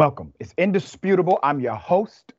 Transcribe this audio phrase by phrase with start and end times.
[0.00, 0.32] Welcome.
[0.40, 1.38] It's indisputable.
[1.42, 2.32] I'm your host,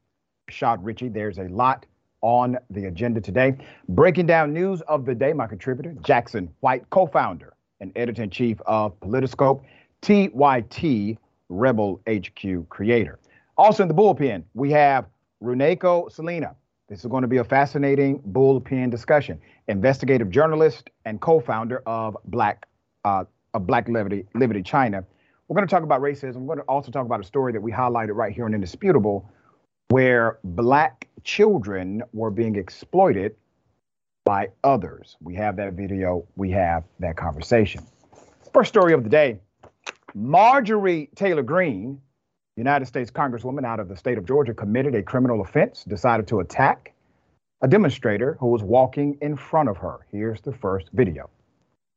[0.50, 1.10] Shad Richey.
[1.10, 1.86] There's a lot
[2.22, 3.56] on the agenda today.
[3.88, 8.32] Breaking down news of the day, my contributor, Jackson White, co founder and editor in
[8.32, 9.62] chief of Politiscope,
[10.02, 11.20] TYT
[11.50, 13.20] Rebel HQ creator.
[13.60, 15.06] Also in the bullpen, we have
[15.44, 16.56] Runeko Salina.
[16.90, 19.40] This is going to be a fascinating bullpen discussion.
[19.68, 22.68] Investigative journalist and co founder of Black,
[23.06, 25.04] uh, of Black Liberty, Liberty China
[25.52, 26.36] we're going to talk about racism.
[26.44, 29.30] We're going to also talk about a story that we highlighted right here in Indisputable,
[29.90, 33.36] where black children were being exploited
[34.24, 35.18] by others.
[35.20, 37.86] We have that video, we have that conversation.
[38.54, 39.42] First story of the day
[40.16, 42.00] Marjorie Taylor Greene,
[42.56, 46.40] United States Congresswoman out of the state of Georgia, committed a criminal offense, decided to
[46.40, 46.94] attack
[47.62, 50.00] a demonstrator who was walking in front of her.
[50.14, 51.30] Here's the first video.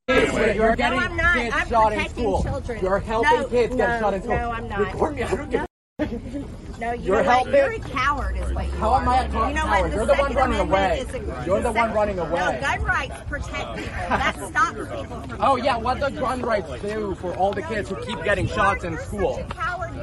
[0.09, 1.37] You're getting no, I'm not.
[1.37, 2.43] kids I'm shot in school.
[2.43, 2.83] children.
[2.83, 4.37] You're helping no, kids no, get shot in school.
[4.37, 4.79] No, I'm not.
[4.81, 5.23] Record me.
[5.23, 5.67] I don't give
[5.99, 6.45] No,
[6.81, 7.47] you You're know what?
[7.51, 9.01] You're a coward, is what you How are.
[9.03, 9.83] am I a co- you know coward?
[9.83, 9.91] What?
[9.91, 11.07] The You're the one running away.
[11.09, 12.41] a- You're the one running away.
[12.41, 13.93] No, gun rights protect oh, people.
[14.09, 15.37] That stops people from.
[15.41, 18.85] Oh yeah, what does gun rights do for all the kids who keep getting shots
[18.85, 19.43] in school?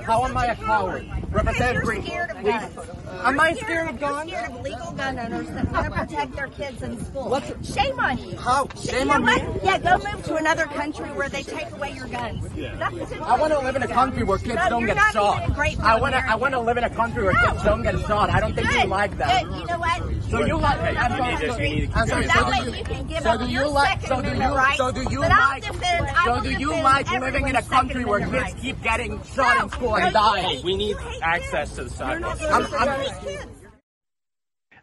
[0.04, 1.06] How am I a coward?
[1.32, 2.88] Representative You're Greene, scared of please.
[3.24, 4.32] Am I scared of guns?
[4.32, 7.30] You're scared of legal gun owners that want to protect their kids in school.
[7.30, 8.36] What's- Shame on you.
[8.38, 8.68] How?
[8.82, 9.34] Shame you on me?
[9.64, 12.44] Yeah, go move to another country where they take away your guns.
[12.80, 15.38] That's I want to live in a country where kids No, don't get shot.
[15.42, 16.30] even a grateful I want to.
[16.30, 17.52] I want to live in a country where No.
[17.52, 18.30] kids don't get shot.
[18.30, 18.84] I don't think Good.
[18.84, 19.44] you like that.
[19.45, 19.56] Good.
[19.59, 20.23] You know what?
[20.30, 20.80] So you like?
[20.80, 23.08] Hey, I'm you sorry, so- you need to I'm sorry, That way do you can
[23.08, 24.02] give so up do your you like?
[24.02, 24.58] Second So do Amendment you?
[24.58, 25.64] rights, So do you but like?
[25.64, 28.64] defend- So do you like living in a country where Amendment kids rights.
[28.66, 29.68] keep getting shot in No.
[29.70, 30.44] school No, and dying?
[30.45, 31.76] hate- We need access kids.
[31.76, 32.40] to the You're sidewalks.
[32.40, 33.48] supposed I'm- to I'm- hate kids.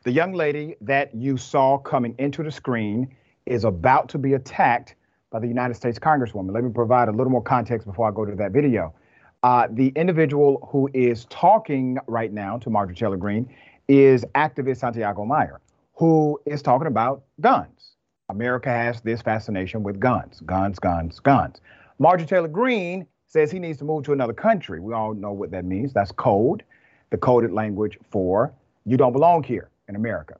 [0.04, 3.08] The young lady that you saw coming into the screen
[3.46, 4.94] is about to be attacked
[5.30, 6.52] by the United States Congresswoman.
[6.54, 8.94] Let me provide a little more context before I go to that video.
[9.42, 13.48] Uh, the individual who is talking right now to Marjorie Taylor Greene
[13.86, 15.60] is activist Santiago Mayer,
[15.94, 17.94] who is talking about guns.
[18.30, 21.60] America has this fascination with guns, guns, guns, guns.
[21.98, 24.80] Marjorie Taylor Greene says he needs to move to another country.
[24.80, 25.92] We all know what that means.
[25.92, 26.64] That's code,
[27.10, 28.52] the coded language for
[28.84, 30.36] you don't belong here in America.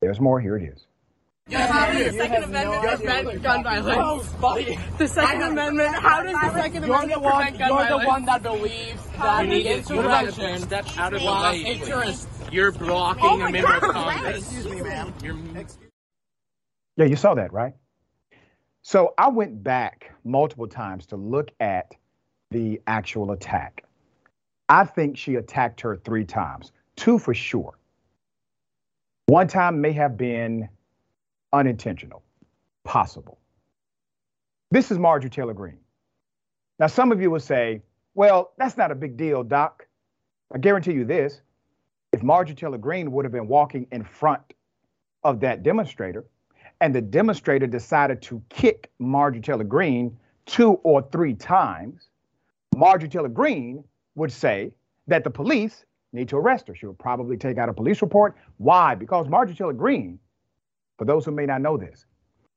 [0.00, 0.40] There's more.
[0.40, 0.87] Here it is.
[1.50, 4.28] How does the Second Amendment prevent gun violence?
[4.42, 7.34] Oh, the Second Amendment, how does the Second You're Amendment the one.
[7.36, 10.58] prevent gun You're the one that believes that You need to, you have to insurrection
[10.62, 12.46] step out of the was way.
[12.48, 14.36] a You're blocking Oh a my member of God, Congress.
[14.38, 15.14] Excuse me, ma'am.
[15.22, 15.36] You're,
[16.96, 17.72] Yeah, you saw that, right?
[18.82, 21.94] So I went back multiple times to look at
[22.50, 23.84] the actual attack.
[24.68, 27.74] I think she attacked her three times, two for sure.
[29.26, 30.68] One time may have been
[31.52, 32.22] unintentional,
[32.84, 33.38] possible.
[34.70, 35.78] This is Marjorie Taylor Greene.
[36.78, 37.82] Now, some of you will say,
[38.14, 39.86] well, that's not a big deal, Doc.
[40.52, 41.40] I guarantee you this
[42.12, 44.42] if Marjorie Taylor Greene would have been walking in front
[45.24, 46.24] of that demonstrator,
[46.80, 50.16] and the demonstrator decided to kick Marjorie Taylor Greene
[50.46, 52.08] two or three times,
[52.76, 54.72] Marjorie Taylor Greene would say
[55.06, 56.74] that the police need to arrest her.
[56.74, 58.36] She would probably take out a police report.
[58.58, 58.94] Why?
[58.94, 60.18] Because Marjorie Taylor Greene,
[60.98, 62.04] for those who may not know this,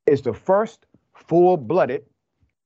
[0.07, 2.03] is the first full blooded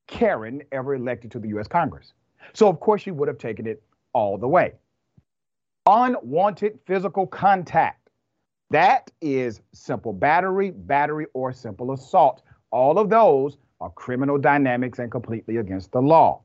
[0.07, 2.13] Karen ever elected to the US Congress.
[2.53, 3.83] So, of course, she would have taken it
[4.13, 4.73] all the way.
[5.85, 8.09] Unwanted physical contact.
[8.71, 12.41] That is simple battery, battery, or simple assault.
[12.71, 16.41] All of those are criminal dynamics and completely against the law.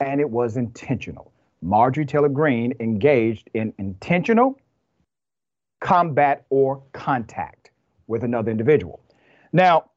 [0.00, 1.32] And it was intentional.
[1.62, 4.58] Marjorie Taylor Greene engaged in intentional
[5.80, 7.59] combat or contact
[8.10, 9.00] with another individual.
[9.52, 9.90] Now,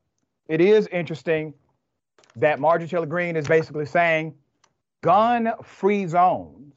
[0.48, 1.54] it is interesting
[2.36, 4.36] that Marjorie Taylor Greene is basically saying
[5.02, 6.76] gun free zones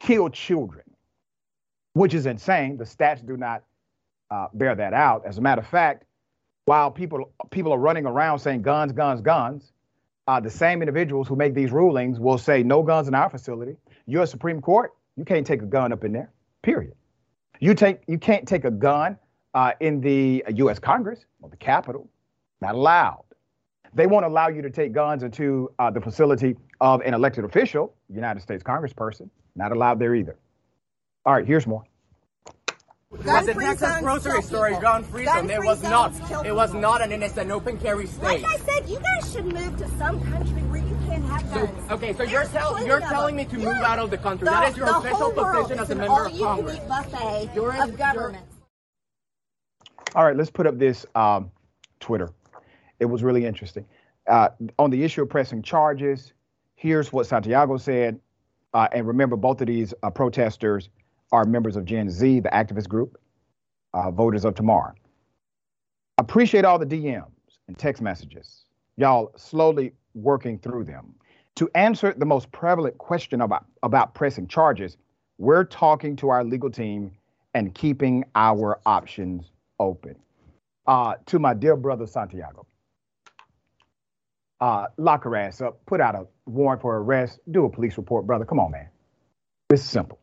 [0.00, 0.84] kill children,
[1.92, 2.76] which is insane.
[2.76, 3.64] The stats do not
[4.30, 5.22] uh, bear that out.
[5.26, 6.04] As a matter of fact,
[6.64, 9.72] while people people are running around saying guns, guns, guns,
[10.26, 13.76] uh, the same individuals who make these rulings will say no guns in our facility.
[14.06, 14.92] You're a Supreme Court.
[15.16, 16.30] You can't take a gun up in there.
[16.62, 16.94] Period.
[17.60, 19.18] You take you can't take a gun
[19.54, 20.78] uh, in the U.S.
[20.78, 22.08] Congress or the Capitol.
[22.60, 23.24] Not allowed.
[23.94, 27.94] They won't allow you to take guns into uh, the facility of an elected official,
[28.12, 29.30] United States Congressperson.
[29.54, 30.36] Not allowed there either.
[31.24, 31.84] All right, here's more.
[33.10, 35.48] Was a Texas grocery store gun free zone.
[35.48, 36.12] It was not.
[36.44, 38.42] It was not an innocent open carry state.
[38.42, 38.44] Like.
[38.44, 40.85] I said, you guys should move to some country where you can have
[41.52, 44.44] So, okay, so you're tell, you're telling me to You're- move out of the country.
[44.46, 47.10] the- that is your official whole position as a member of all-you-can-eat Congress.
[47.10, 48.44] buffet You're in- of government.
[50.14, 51.50] All right, let's put up this um,
[52.00, 52.30] Twitter.
[53.00, 53.84] It was really interesting.
[54.26, 54.48] Uh,
[54.78, 56.32] on the issue of pressing charges,
[56.74, 58.18] here's what Santiago said.
[58.74, 60.88] Uh, and remember, both of these uh, protesters
[61.32, 63.18] are members of Gen Z, the activist group,
[63.94, 64.94] uh, Voters of Tomorrow.
[66.18, 67.30] Appreciate all the DMs
[67.68, 68.64] and text messages.
[68.96, 71.14] Y'all slowly working through them.
[71.56, 74.98] To answer the most prevalent question about, about pressing charges,
[75.38, 77.12] we're talking to our legal team
[77.54, 79.50] and keeping our options
[79.80, 80.16] open.
[80.86, 82.66] Uh, to my dear brother Santiago,
[84.60, 88.26] uh, lock her ass up, put out a warrant for arrest, do a police report,
[88.26, 88.44] brother.
[88.44, 88.88] Come on, man.
[89.70, 90.18] This is simple.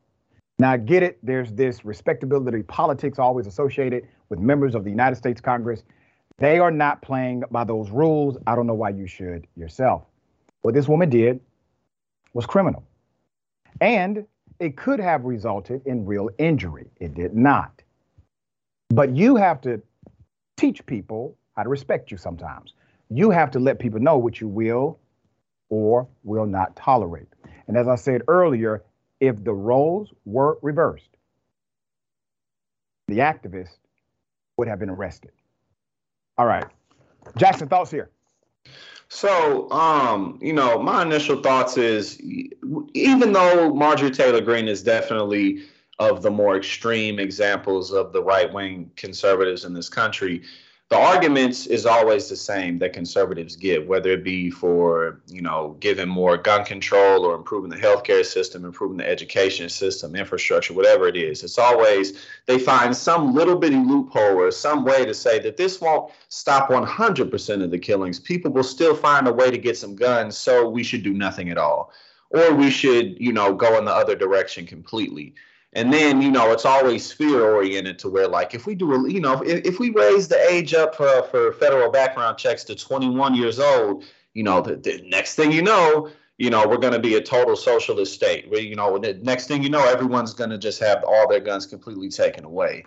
[0.59, 1.17] Now, I get it.
[1.23, 5.83] There's this respectability politics always associated with members of the United States Congress.
[6.37, 8.37] They are not playing by those rules.
[8.45, 10.03] I don't know why you should yourself.
[10.63, 11.39] What this woman did
[12.33, 12.83] was criminal.
[13.79, 14.25] And
[14.59, 16.89] it could have resulted in real injury.
[16.99, 17.83] It did not.
[18.89, 19.81] But you have to
[20.57, 22.73] teach people how to respect you sometimes.
[23.09, 24.99] You have to let people know what you will
[25.69, 27.27] or will not tolerate.
[27.67, 28.83] And as I said earlier,
[29.19, 31.09] if the roles were reversed,
[33.07, 33.77] the activist
[34.57, 35.31] would have been arrested.
[36.37, 36.65] All right.
[37.37, 38.09] Jackson, thoughts here.
[39.15, 42.19] So, um, you know, my initial thoughts is
[42.93, 45.65] even though Marjorie Taylor Greene is definitely
[45.99, 50.41] of the more extreme examples of the right wing conservatives in this country,
[50.93, 55.75] the arguments is always the same that conservatives give, whether it be for you know
[55.79, 61.07] giving more gun control or improving the healthcare system, improving the education system, infrastructure, whatever
[61.07, 61.43] it is.
[61.43, 65.81] It's always they find some little bitty loophole or some way to say that this
[65.81, 68.19] won't stop 100% of the killings.
[68.19, 71.49] People will still find a way to get some guns, so we should do nothing
[71.49, 71.91] at all,
[72.29, 75.33] or we should you know go in the other direction completely.
[75.75, 79.09] And then, you know, it's always fear oriented to where, like, if we do, a,
[79.09, 82.75] you know, if, if we raise the age up for, for federal background checks to
[82.75, 86.93] 21 years old, you know, the, the next thing you know, you know, we're going
[86.93, 88.49] to be a total socialist state.
[88.51, 91.39] Where, you know, the next thing you know, everyone's going to just have all their
[91.39, 92.85] guns completely taken away.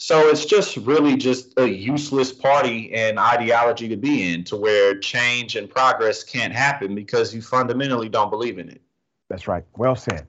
[0.00, 4.96] So it's just really just a useless party and ideology to be in to where
[5.00, 8.80] change and progress can't happen because you fundamentally don't believe in it.
[9.28, 9.64] That's right.
[9.76, 10.28] Well said.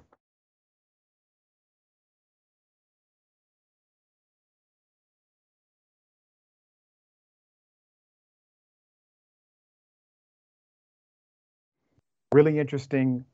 [12.34, 13.26] Really interesting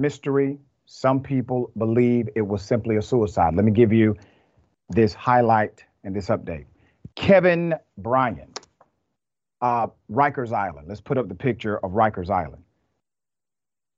[0.00, 0.58] mystery.
[0.86, 3.54] Some people believe it was simply a suicide.
[3.54, 4.16] Let me give you
[4.88, 6.64] this highlight and this update.
[7.14, 8.52] Kevin Bryan,
[9.60, 10.88] uh, Rikers Island.
[10.88, 12.64] Let's put up the picture of Rikers Island.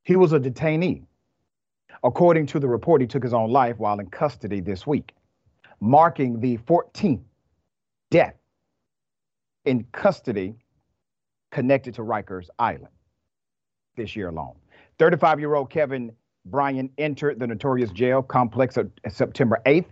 [0.02, 1.04] He was a detainee.
[2.04, 5.14] According to the report, he took his own life while in custody this week,
[5.80, 7.22] marking the 14th
[8.10, 8.34] death
[9.64, 10.56] in custody
[11.52, 12.88] connected to Rikers Island
[13.96, 14.54] this year alone.
[14.98, 16.12] 35 year old Kevin
[16.46, 19.86] Bryan entered the notorious jail complex on September 8th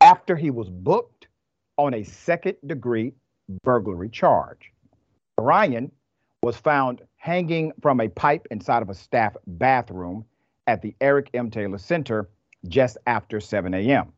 [0.00, 1.28] after he was booked
[1.76, 3.12] on a second degree
[3.62, 4.72] burglary charge.
[5.36, 5.90] Bryan
[6.42, 10.24] was found hanging from a pipe inside of a staff bathroom
[10.66, 11.50] at the Eric M.
[11.50, 12.28] Taylor Center
[12.68, 14.12] just after 7 a.m.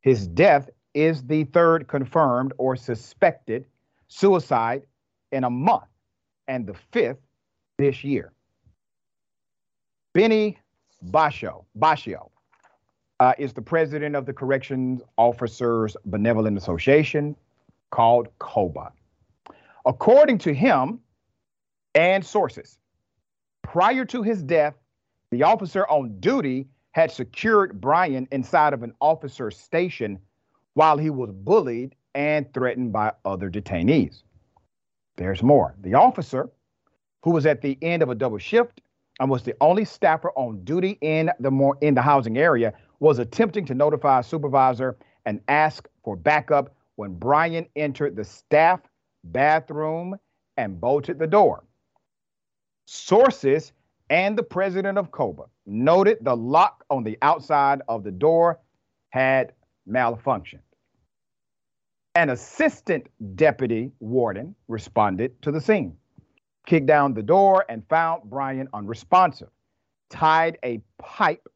[0.00, 3.64] His death is the third confirmed or suspected
[4.08, 4.82] suicide
[5.32, 5.84] in a month
[6.48, 7.18] and the fifth
[7.78, 8.32] this year.
[10.14, 10.58] Benny
[11.06, 12.30] Basho, Boscio
[13.20, 17.34] uh, is the president of the Corrections Officers Benevolent Association
[17.90, 18.92] called COBA.
[19.86, 21.00] According to him
[21.94, 22.78] and sources,
[23.62, 24.74] prior to his death,
[25.30, 30.18] the officer on duty had secured Bryan inside of an officer's station
[30.74, 34.22] while he was bullied and threatened by other detainees.
[35.16, 35.74] There's more.
[35.80, 36.50] The officer,
[37.22, 38.82] who was at the end of a double shift,
[39.22, 43.20] and was the only staffer on duty in the more in the housing area, was
[43.20, 48.80] attempting to notify a supervisor and ask for backup when Bryan entered the staff
[49.22, 50.16] bathroom
[50.56, 51.62] and bolted the door.
[52.86, 53.72] Sources
[54.10, 58.58] and the president of COBA noted the lock on the outside of the door
[59.10, 59.52] had
[59.88, 60.58] malfunctioned.
[62.16, 65.96] An assistant deputy warden responded to the scene
[66.66, 69.48] kicked down the door and found Bryan unresponsive,
[70.10, 71.48] tied a pipe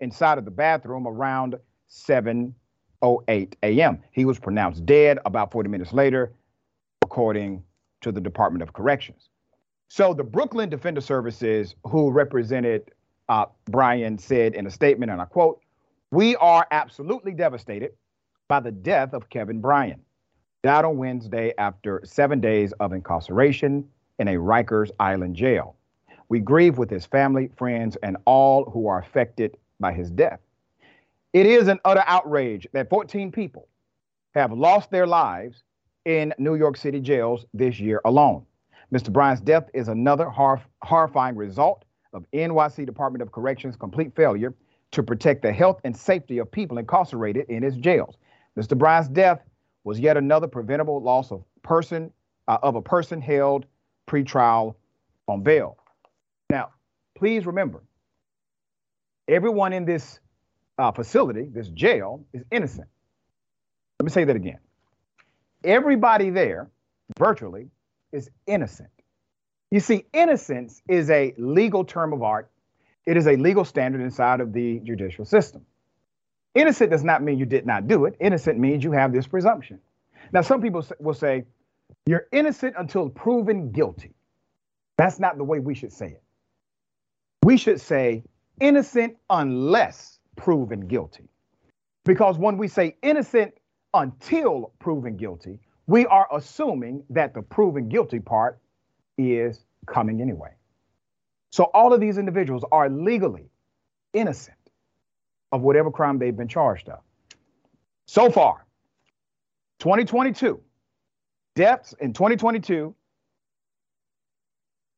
[0.00, 1.56] inside of the bathroom around
[1.88, 4.02] 7:08 a.m.
[4.12, 6.32] He was pronounced dead about 40 minutes later,
[7.02, 7.62] according
[8.02, 9.28] to the Department of Corrections.
[9.88, 12.90] So the Brooklyn Defender Services, who represented
[13.28, 15.60] uh, Bryan, said in a statement, and I quote,
[16.10, 17.92] "We are absolutely devastated
[18.48, 20.00] by the death of Kevin Bryan."
[20.62, 25.76] Died on Wednesday after seven days of incarceration in a Rikers Island jail.
[26.28, 30.40] We grieve with his family, friends, and all who are affected by his death.
[31.32, 33.68] It is an utter outrage that 14 people
[34.34, 35.62] have lost their lives
[36.04, 38.44] in New York City jails this year alone.
[38.92, 39.12] Mr.
[39.12, 40.30] Bryant's death is another
[40.82, 44.54] horrifying result of NYC Department of Corrections' complete failure
[44.92, 48.16] to protect the health and safety of people incarcerated in its jails.
[48.56, 48.78] Mr.
[48.78, 49.40] Bryant's death
[49.82, 52.12] was yet another preventable loss of person
[52.46, 53.66] uh, of a person held
[54.06, 54.74] pretrial
[55.26, 55.76] on bail.
[56.50, 56.70] Now,
[57.14, 57.82] please remember,
[59.28, 60.20] everyone in this
[60.78, 62.88] uh, facility, this jail, is innocent.
[64.00, 64.58] Let me say that again.
[65.62, 66.70] Everybody there,
[67.18, 67.70] virtually,
[68.12, 68.90] is innocent.
[69.70, 72.50] You see, innocence is a legal term of art.
[73.06, 75.64] It is a legal standard inside of the judicial system.
[76.54, 78.14] Innocent does not mean you did not do it.
[78.20, 79.80] Innocent means you have this presumption.
[80.32, 81.44] Now, some people will say,
[82.06, 84.14] you're innocent until proven guilty.
[84.96, 86.22] That's not the way we should say it.
[87.42, 88.24] We should say
[88.60, 91.28] innocent unless proven guilty.
[92.04, 93.54] Because when we say innocent
[93.94, 98.58] until proven guilty, we are assuming that the proven guilty part
[99.18, 100.50] is coming anyway.
[101.50, 103.48] So all of these individuals are legally
[104.12, 104.56] innocent
[105.52, 107.00] of whatever crime they've been charged of.
[108.06, 108.66] So far,
[109.78, 110.60] 2022,
[111.54, 112.94] deaths in 2022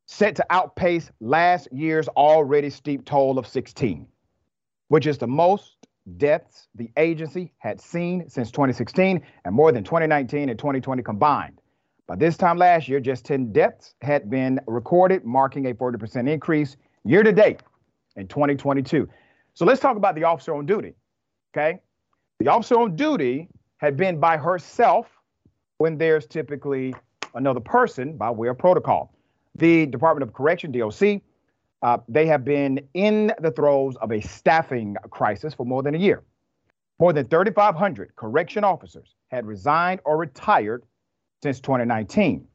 [0.06, 4.06] set to outpace last year's already steep toll of 16,
[4.88, 5.76] which is the most
[6.16, 11.60] deaths the agency had seen since 2016 and more than 2019 and 2020 combined.
[12.06, 16.76] By this time last year, just 10 deaths had been recorded, marking a 40% increase
[17.04, 17.62] year to date
[18.14, 19.08] in 2022.
[19.54, 20.94] So let's talk about the officer on duty.
[21.52, 21.80] Okay.
[22.38, 23.48] The officer on duty
[23.78, 25.08] had been by herself
[25.78, 26.94] when there's typically
[27.34, 29.12] another person by way of protocol.
[29.54, 31.20] The Department of Correction, DOC,
[31.82, 35.98] uh, they have been in the throes of a staffing crisis for more than a
[35.98, 36.22] year.
[36.98, 40.82] More than 3,500 correction officers had resigned or retired
[41.42, 42.46] since 2019,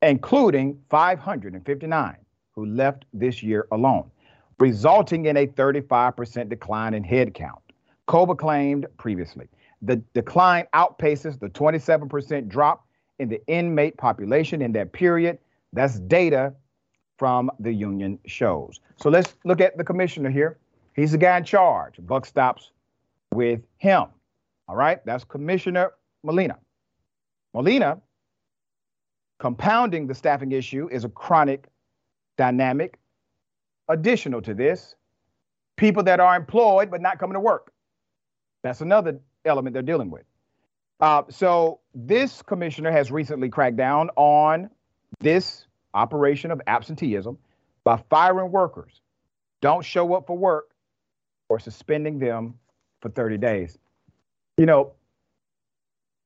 [0.00, 2.16] including 559
[2.52, 4.10] who left this year alone,
[4.58, 7.60] resulting in a 35% decline in headcount.
[8.06, 9.46] COBA claimed previously.
[9.82, 12.86] The decline outpaces the 27% drop
[13.18, 15.38] in the inmate population in that period.
[15.72, 16.54] That's data
[17.18, 18.80] from the union shows.
[18.96, 20.58] So let's look at the commissioner here.
[20.94, 21.94] He's the guy in charge.
[22.00, 22.72] Buck stops
[23.32, 24.06] with him.
[24.68, 25.92] All right, that's Commissioner
[26.24, 26.58] Molina.
[27.54, 28.00] Molina,
[29.38, 31.68] compounding the staffing issue is a chronic
[32.36, 32.98] dynamic.
[33.88, 34.96] Additional to this,
[35.76, 37.72] people that are employed but not coming to work.
[38.62, 40.24] That's another element they're dealing with.
[41.00, 44.70] Uh, so this commissioner has recently cracked down on
[45.20, 47.38] this operation of absenteeism
[47.84, 49.00] by firing workers.
[49.60, 50.70] Don't show up for work
[51.48, 52.54] or suspending them
[53.00, 53.78] for 30 days.
[54.56, 54.92] You know,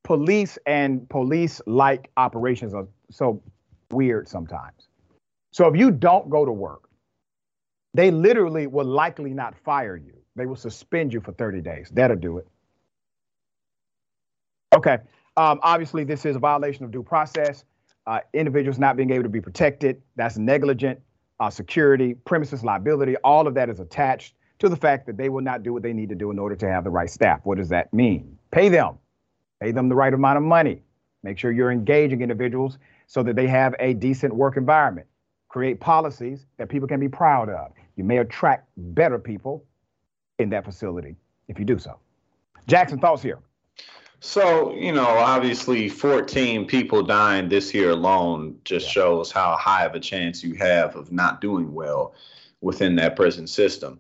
[0.05, 3.43] police and police like operations are so
[3.91, 4.89] weird sometimes.
[5.53, 6.89] So if you don't go to work,
[7.93, 10.15] they literally will likely not fire you.
[10.37, 11.91] They will suspend you for 30 days.
[11.93, 12.47] That'll do it.
[14.73, 14.99] Okay.
[15.37, 17.65] Um, obviously, this is a violation of due process
[18.07, 20.03] uh, individuals not being able to be protected.
[20.17, 21.01] That's negligent
[21.39, 23.17] uh, security, premises liability.
[23.19, 25.93] All of that is attached to the fact that they will not do what they
[25.93, 27.41] need to do in order to have the right staff.
[27.45, 28.39] What does that mean?
[28.51, 28.99] Pay them,
[29.61, 30.83] pay them the right amount of money.
[31.23, 35.07] Make sure you're engaging individuals so that they have a decent work environment.
[35.49, 37.73] Create policies that people can be proud of.
[37.97, 39.65] You may attract better people
[40.39, 41.17] in that facility
[41.49, 41.99] if you do so.
[42.67, 43.41] Jackson, thoughts here?
[44.21, 48.93] So, you know, obviously 14 people dying this year alone just yeah.
[48.93, 52.15] shows how high of a chance you have of not doing well
[52.61, 53.99] within that prison system.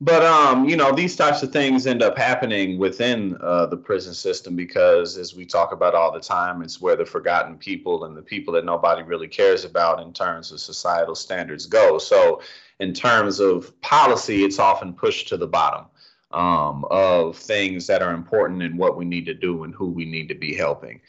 [0.00, 4.14] But um, you know, these types of things end up happening within uh, the prison
[4.14, 8.16] system because, as we talk about all the time, it's where the forgotten people and
[8.16, 11.98] the people that nobody really cares about in terms of societal standards go.
[11.98, 12.42] So,
[12.78, 15.86] in terms of policy, it's often pushed to the bottom
[16.30, 20.04] um, of things that are important and what we need to do and who we
[20.04, 21.00] need to be helping.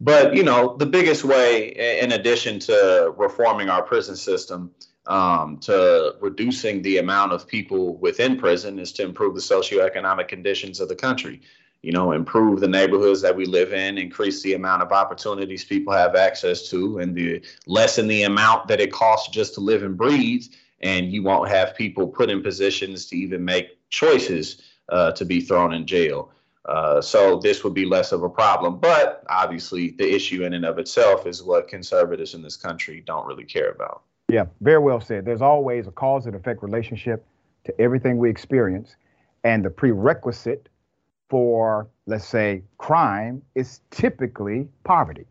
[0.00, 1.68] But you know, the biggest way,
[2.00, 4.70] in addition to reforming our prison system,
[5.06, 10.80] um, to reducing the amount of people within prison, is to improve the socioeconomic conditions
[10.80, 11.42] of the country.
[11.82, 15.92] You know, improve the neighborhoods that we live in, increase the amount of opportunities people
[15.94, 19.96] have access to, and the lessen the amount that it costs just to live and
[19.96, 20.44] breathe.
[20.82, 25.40] And you won't have people put in positions to even make choices uh, to be
[25.40, 26.30] thrown in jail.
[26.66, 28.78] Uh, so this would be less of a problem.
[28.78, 33.26] But obviously, the issue in and of itself is what conservatives in this country don't
[33.26, 34.02] really care about.
[34.28, 35.24] Yeah, very well said.
[35.24, 37.26] There's always a cause and effect relationship
[37.64, 38.94] to everything we experience.
[39.42, 40.68] And the prerequisite
[41.28, 45.26] for, let's say, crime is typically poverty.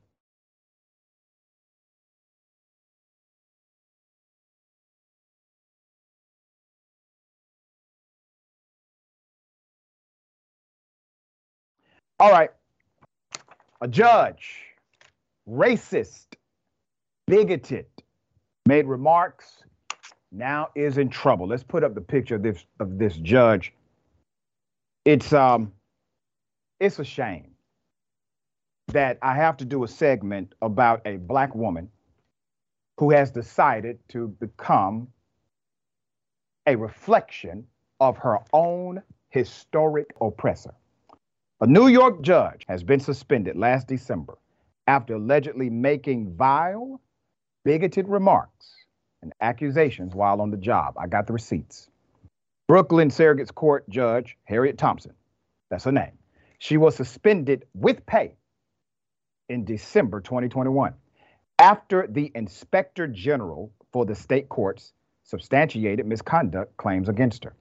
[12.20, 12.52] All right.
[13.80, 14.58] A judge,
[15.48, 16.28] racist,
[17.28, 17.86] bigoted,
[18.68, 19.64] made remarks,
[20.32, 21.48] now is in trouble.
[21.48, 23.74] Let's put up the picture of this of this judge.
[25.06, 25.72] It's um
[26.82, 27.52] it's a shame
[28.88, 31.90] that I have to do a segment about a black woman
[32.98, 35.08] who has decided to become
[36.68, 37.66] a reflection
[38.02, 40.74] of her own historic oppressor.
[41.62, 44.38] A New York judge has been suspended last December
[44.88, 47.01] after allegedly making vile,
[47.66, 48.75] bigoted remarks
[49.22, 50.94] and accusations while on the job.
[50.98, 51.89] I got the receipts.
[52.70, 55.12] Brooklyn Surrogates Court Judge Harriet Thompson,
[55.70, 56.13] that's her name.
[56.60, 58.38] She was suspended with pay
[59.50, 60.94] in December 2021
[61.58, 64.94] after the Inspector General for the state courts
[65.25, 67.54] substantiated misconduct claims against her.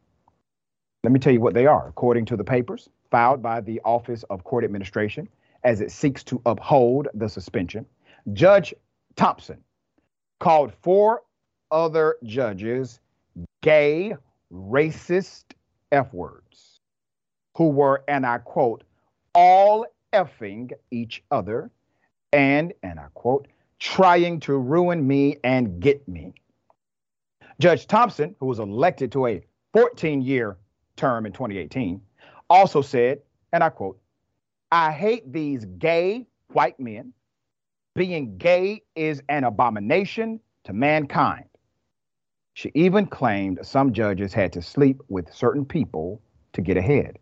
[1.02, 1.88] Let me tell you what they are.
[1.88, 5.28] According to the papers filed by the Office of Court Administration
[5.64, 7.84] as it seeks to uphold the suspension,
[8.32, 8.74] Judge
[9.16, 9.62] Thompson
[10.40, 11.22] called four
[11.70, 13.00] other judges
[13.62, 14.14] gay,
[14.52, 15.44] racist
[15.92, 16.80] F words
[17.56, 18.84] who were, and I quote,
[19.34, 21.70] all effing each other
[22.32, 23.48] and, and I quote,
[23.78, 26.34] trying to ruin me and get me.
[27.58, 30.56] Judge Thompson, who was elected to a 14 year
[30.96, 32.00] term in 2018,
[32.50, 33.20] also said,
[33.52, 33.98] and I quote,
[34.70, 37.12] I hate these gay white men.
[37.94, 41.44] Being gay is an abomination to mankind.
[42.54, 46.20] She even claimed some judges had to sleep with certain people
[46.52, 47.18] to get ahead.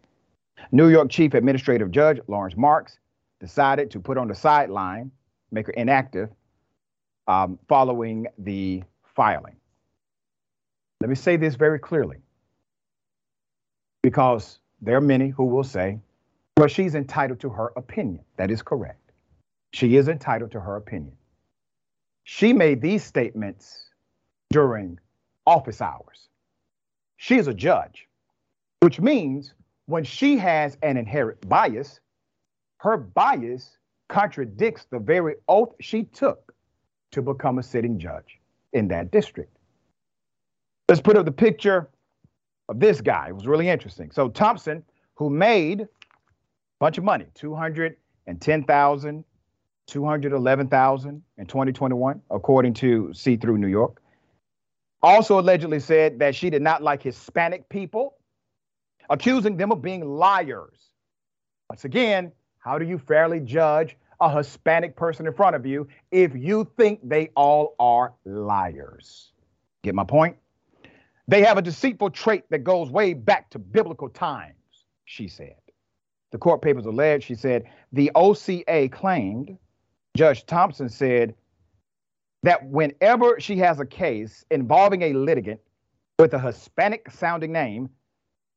[0.73, 2.99] New York Chief Administrative Judge Lawrence Marks
[3.41, 5.11] decided to put on the sideline,
[5.51, 6.31] make her inactive,
[7.29, 8.83] um, following the
[9.15, 9.57] filing.
[11.01, 12.17] Let me say this very clearly
[14.03, 15.99] because there are many who will say,
[16.57, 18.25] well, she's entitled to her opinion.
[18.37, 19.13] That is correct.
[19.73, 21.17] She is entitled to her opinion.
[22.25, 23.91] She made these statements
[24.51, 24.99] during
[25.47, 26.29] office hours.
[27.17, 28.09] She is a judge,
[28.81, 29.55] which means
[29.87, 32.01] when she has an inherent bias,
[32.79, 33.77] her bias
[34.09, 36.55] contradicts the very oath she took
[37.13, 38.41] to become a sitting judge
[38.73, 39.57] in that district.
[40.89, 41.89] Let's put up the picture
[42.69, 43.29] of this guy.
[43.29, 44.11] It was really interesting.
[44.11, 44.83] So Thompson,
[45.15, 45.89] who made a
[46.79, 49.25] bunch of money, 210,000,
[49.87, 54.03] 211,000 in 2021, according to See Through New York
[55.03, 58.17] also allegedly said that she did not like Hispanic people,
[59.09, 60.91] accusing them of being liars.
[61.71, 66.35] Once again, how do you fairly judge a Hispanic person in front of you if
[66.35, 69.33] you think they all are liars?
[69.83, 70.37] Get my point?
[71.29, 74.55] They have a deceitful trait that goes way back to biblical times,
[75.05, 75.57] she said.
[76.33, 79.57] The court papers allege, she said, the OCA claimed,
[80.17, 81.35] Judge Thompson said,
[82.43, 85.61] that whenever she has a case involving a litigant
[86.19, 87.91] with a Hispanic sounding name,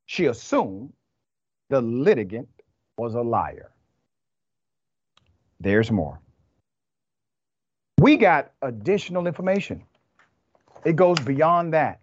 [0.05, 0.93] she assumed
[1.69, 2.49] the litigant
[2.97, 3.71] was a liar.
[5.59, 6.19] There's more.
[7.99, 9.83] We got additional information.
[10.85, 11.99] It goes beyond that.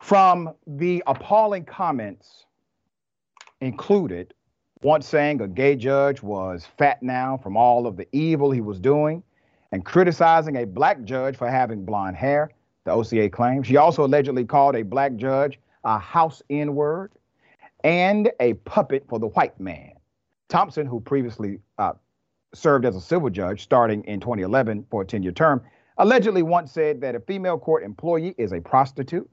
[0.00, 2.46] From the appalling comments
[3.60, 4.34] included,
[4.82, 8.80] once saying a gay judge was fat now from all of the evil he was
[8.80, 9.22] doing,
[9.72, 12.50] and criticizing a black judge for having blonde hair,
[12.84, 13.66] the OCA claims.
[13.66, 17.12] She also allegedly called a black judge a house N word
[17.84, 19.92] and a puppet for the white man.
[20.48, 21.92] Thompson, who previously uh,
[22.52, 25.62] served as a civil judge starting in 2011 for a 10 year term,
[25.98, 29.28] allegedly once said that a female court employee is a prostitute.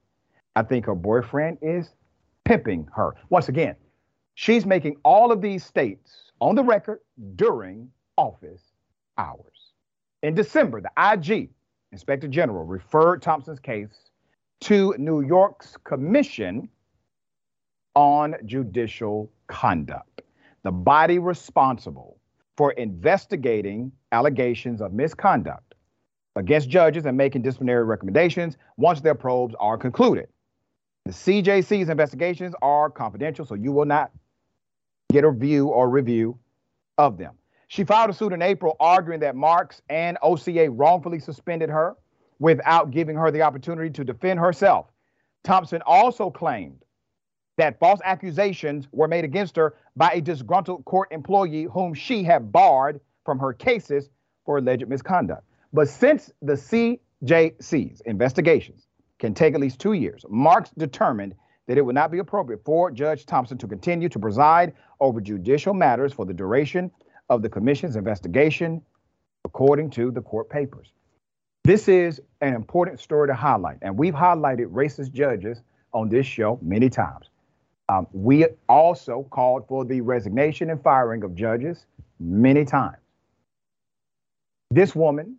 [0.57, 1.93] I think her boyfriend is
[2.43, 3.13] pimping her.
[3.29, 3.75] Once again,
[4.33, 7.01] she's making all of these states on the record
[7.35, 8.63] during office
[9.19, 9.73] hours.
[10.23, 11.51] In December, the IG,
[11.91, 14.09] Inspector General, referred Thompson's case
[14.61, 16.67] to New York's Commission
[17.93, 20.23] on Judicial Conduct,
[20.63, 22.17] the body responsible
[22.55, 25.75] for investigating allegations of misconduct
[26.35, 30.27] against judges and making disciplinary recommendations once their probes are concluded.
[31.07, 34.11] The CJC's investigations are confidential, so you will not
[35.09, 36.37] get a view or review
[36.97, 37.35] of them.
[37.69, 41.95] She filed a suit in April arguing that Marks and OCA wrongfully suspended her
[42.39, 44.87] without giving her the opportunity to defend herself.
[45.45, 46.83] Thompson also claimed
[47.55, 52.51] that false accusations were made against her by a disgruntled court employee whom she had
[52.51, 54.09] barred from her cases
[54.45, 55.43] for alleged misconduct.
[55.71, 58.87] But since the CJC's investigations
[59.19, 61.35] can take at least two years, Marks determined
[61.67, 65.73] that it would not be appropriate for Judge Thompson to continue to preside over judicial
[65.73, 66.89] matters for the duration
[67.29, 68.81] of the commission's investigation,
[69.43, 70.93] according to the court papers.
[71.63, 75.61] This is an important story to highlight, and we've highlighted racist judges
[75.93, 77.29] on this show many times.
[77.89, 81.85] Um, we also called for the resignation and firing of judges
[82.19, 82.97] many times.
[84.71, 85.37] This woman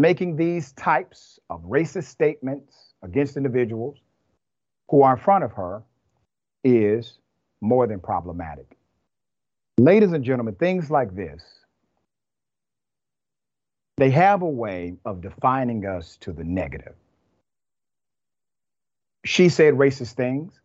[0.00, 3.98] making these types of racist statements against individuals
[4.88, 5.82] who are in front of her
[6.64, 7.18] is
[7.60, 8.78] more than problematic.
[9.76, 11.42] Ladies and gentlemen, things like this,
[13.98, 16.94] they have a way of defining us to the negative.
[19.26, 20.58] She said racist things.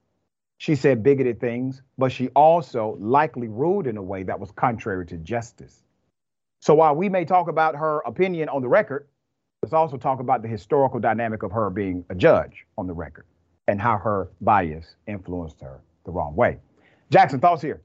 [0.60, 5.06] She said bigoted things, but she also likely ruled in a way that was contrary
[5.08, 5.84] to justice.
[6.62, 9.08] So while we may talk about her opinion on the record,
[9.66, 13.26] let's also talk about the historical dynamic of her being a judge on the record
[13.68, 16.60] and how her bias influenced her the wrong way.
[17.10, 17.82] Jackson, thoughts here?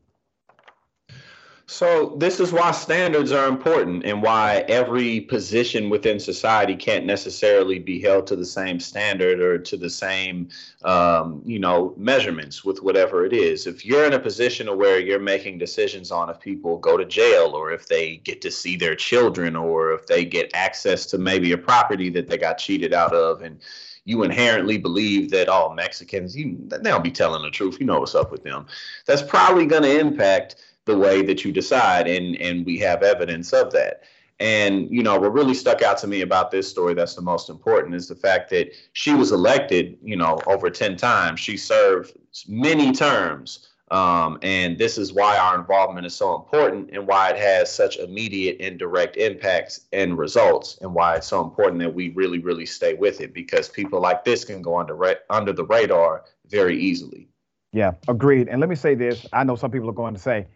[1.70, 7.78] So this is why standards are important and why every position within society can't necessarily
[7.78, 10.48] be held to the same standard or to the same,
[10.82, 13.68] um, you know, measurements with whatever it is.
[13.68, 17.52] If you're in a position where you're making decisions on if people go to jail
[17.54, 21.52] or if they get to see their children or if they get access to maybe
[21.52, 23.60] a property that they got cheated out of and
[24.04, 27.78] you inherently believe that all Mexicans, you, they don't be telling the truth.
[27.78, 28.66] You know what's up with them.
[29.06, 33.52] That's probably going to impact the way that you decide, and and we have evidence
[33.52, 34.02] of that.
[34.38, 37.50] And you know what really stuck out to me about this story that's the most
[37.50, 41.40] important is the fact that she was elected, you know, over ten times.
[41.40, 42.16] She served
[42.48, 43.66] many terms.
[43.90, 47.96] Um, and this is why our involvement is so important and why it has such
[47.96, 52.66] immediate and direct impacts and results and why it's so important that we really, really
[52.66, 57.28] stay with it because people like this can go under, under the radar very easily.
[57.72, 58.48] Yeah, agreed.
[58.48, 59.26] And let me say this.
[59.32, 60.46] I know some people are going to say,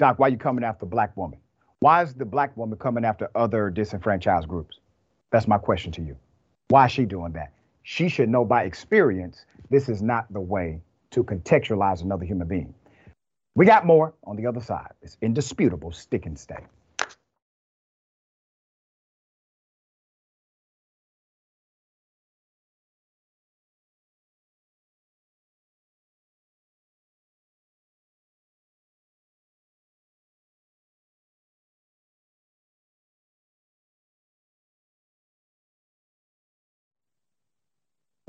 [0.00, 1.38] Doc, why are you coming after black woman?
[1.80, 4.80] Why is the black woman coming after other disenfranchised groups?
[5.30, 6.16] That's my question to you.
[6.68, 7.52] Why is she doing that?
[7.82, 12.72] She should know by experience this is not the way to contextualize another human being.
[13.54, 14.92] We got more on the other side.
[15.02, 16.64] It's indisputable stick and stay.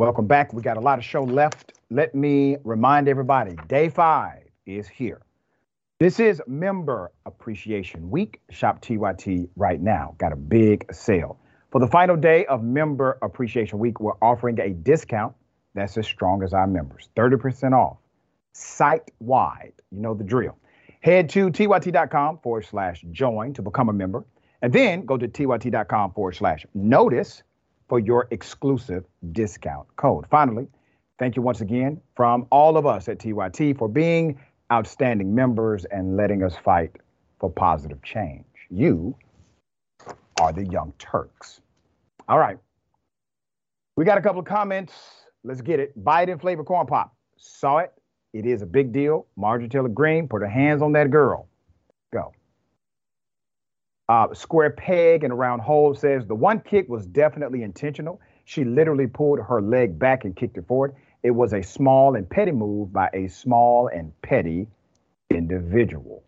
[0.02, 0.52] Welcome back.
[0.52, 1.74] We got a lot of show left.
[1.92, 5.22] Let me remind everybody day five is here.
[6.00, 8.42] This is Member Appreciation Week.
[8.50, 10.16] Shop TYT right now.
[10.18, 11.38] Got a big sale.
[11.70, 15.36] For the final day of Member Appreciation Week, we're offering a discount
[15.76, 17.98] that's as strong as our members 30% off
[18.54, 19.74] site wide.
[19.92, 20.58] You know the drill.
[21.02, 24.26] Head to tyt.com forward slash join to become a member,
[24.64, 27.44] and then go to tyt.com forward slash notice
[27.91, 30.25] for your exclusive discount code.
[30.32, 30.65] Finally,
[31.19, 34.39] thank you once again from all of us at TYT for being
[34.71, 36.95] outstanding members and letting us fight
[37.38, 38.45] for positive change.
[38.69, 39.13] You
[40.39, 41.60] are the Young Turks.
[42.30, 42.58] All right.
[43.97, 44.93] We got a couple of comments.
[45.43, 46.01] Let's get it.
[46.01, 47.13] Biden flavor corn pop.
[47.36, 47.91] Saw it.
[48.32, 49.27] It is a big deal.
[49.36, 51.49] Marjorie Taylor Greene put her hands on that girl.
[54.12, 58.19] Uh, square peg and round hole says the one kick was definitely intentional.
[58.43, 60.93] She literally pulled her leg back and kicked it forward.
[61.24, 64.67] It was a small and petty move by a small and petty
[65.30, 66.26] individual.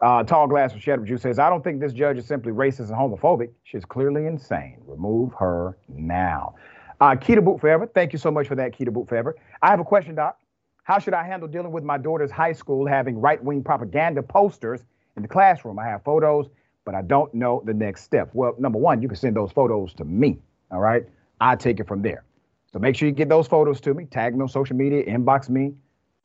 [0.00, 2.90] Uh, Tall Glass of Shadow Juice says, I don't think this judge is simply racist
[2.90, 3.50] and homophobic.
[3.64, 4.76] She's clearly insane.
[4.86, 6.54] Remove her now.
[7.00, 9.34] Uh, Keita Boot Forever, thank you so much for that, Keita Boot Forever.
[9.60, 10.38] I have a question, Doc.
[10.84, 14.84] How should I handle dealing with my daughter's high school having right wing propaganda posters
[15.16, 15.80] in the classroom?
[15.80, 16.50] I have photos
[16.86, 18.30] but I don't know the next step.
[18.32, 20.38] Well, number one, you can send those photos to me.
[20.70, 21.04] All right.
[21.40, 22.24] I take it from there.
[22.72, 25.50] So make sure you get those photos to me, tag me on social media, inbox
[25.50, 25.74] me,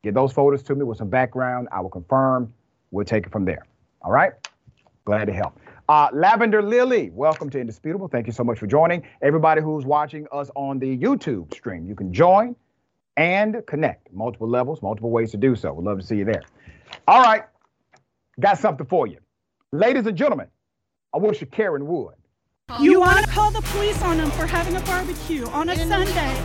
[0.04, 1.68] get those photos to me with some background.
[1.72, 2.54] I will confirm.
[2.92, 3.66] We'll take it from there.
[4.02, 4.34] All right.
[5.04, 5.60] Glad to help.
[5.90, 8.08] Uh, Lavender Lily, welcome to Indisputable.
[8.08, 9.04] Thank you so much for joining.
[9.22, 12.56] Everybody who's watching us on the YouTube stream, you can join
[13.18, 14.14] and connect.
[14.14, 15.74] Multiple levels, multiple ways to do so.
[15.74, 16.44] We'd love to see you there.
[17.08, 17.44] All right.
[18.40, 19.18] Got something for you.
[19.74, 20.48] Ladies and gentlemen,
[21.14, 22.16] I wish you Karen Wood.
[22.82, 26.36] You want to call the police on them for having a barbecue on a Sunday.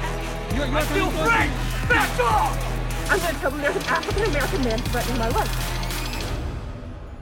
[0.55, 1.51] You're, you're still free!
[1.89, 3.11] Back off!
[3.11, 5.51] I'm going to tell them there's an African American man threatening my life.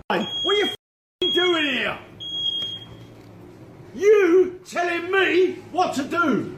[0.08, 1.98] What are you f***ing doing here?
[3.94, 6.54] You telling me what to do?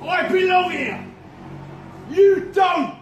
[0.00, 1.06] I belong here.
[2.08, 2.96] You don't.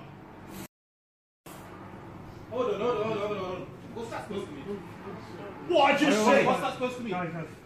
[2.50, 3.66] Hold on, hold on, hold on, hold on.
[3.94, 4.82] What's that supposed to mean?
[5.68, 6.46] What I just said.
[6.46, 7.14] What's that supposed to mean?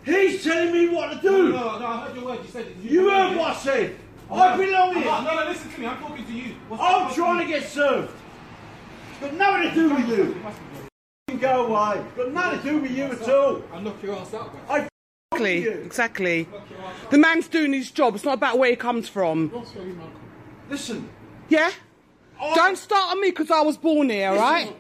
[0.04, 1.52] He's telling me what to No, do.
[1.52, 2.42] no, no, I heard your words.
[2.44, 2.76] You said it.
[2.80, 3.96] You heard what I said.
[4.30, 5.34] I belong I'm not- here.
[5.34, 5.87] No, no, listen to me.
[5.87, 6.54] I'm talking to you.
[6.68, 7.61] What's I'm trying to mean?
[7.61, 8.12] get served.
[9.20, 10.40] Got nothing to do with you.
[10.46, 12.04] F***ing Go away.
[12.16, 13.62] Got nothing to do with you at all.
[13.72, 14.61] I'll knock your ass out, bro.
[14.76, 14.88] I
[15.32, 16.48] Exactly, exactly.
[17.11, 18.14] The man's doing his job.
[18.14, 19.52] It's not about where he comes from.
[20.70, 21.08] Listen.
[21.48, 21.70] Yeah?
[22.40, 24.72] I- Don't start on me because I was born here, right?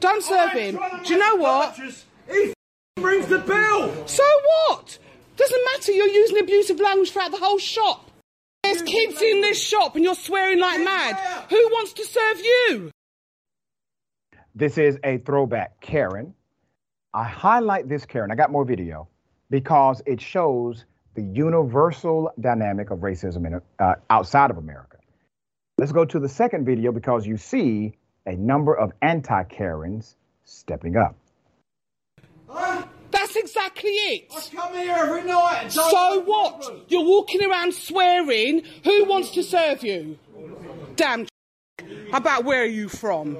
[0.00, 0.78] Don't serve I'm him.
[1.04, 1.74] Do you know what?
[1.76, 2.04] purchase.
[2.28, 2.54] He
[2.96, 4.06] brings the bill.
[4.06, 4.24] So
[4.68, 4.98] what?
[5.36, 5.92] Doesn't matter.
[5.92, 8.10] You're using abusive language throughout the whole shop.
[8.62, 11.16] There's kids in this shop and you're swearing like mad.
[11.48, 12.90] Who wants to serve you?
[14.54, 16.34] This is a throwback, Karen.
[17.14, 18.30] I highlight this, Karen.
[18.30, 19.08] I got more video
[19.50, 24.98] because it shows the universal dynamic of racism in, uh, outside of America.
[25.78, 27.94] Let's go to the second video because you see
[28.26, 31.16] a number of anti Karens stepping up.
[33.10, 34.32] That's exactly it.
[34.34, 35.60] I come here every night.
[35.64, 36.60] and So what?
[36.60, 36.84] problems.
[36.88, 38.62] You're walking around swearing.
[38.84, 40.18] Who wants to serve you?
[40.96, 41.26] Damn.
[42.12, 43.34] About where are you from?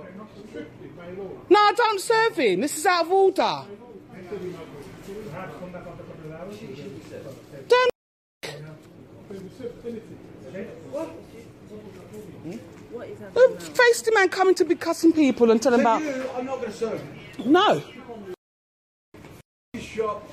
[1.51, 2.61] No, I don't serve him.
[2.61, 3.63] This is out of order.
[7.69, 7.89] Damn.
[13.35, 16.57] Who faced the man coming to be cussing people and telling about you, I'm not
[16.61, 17.03] going to serve
[17.39, 17.45] you.
[17.51, 17.83] no.
[19.75, 20.29] This shop,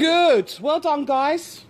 [0.00, 0.54] Good.
[0.62, 1.66] Well done, guys.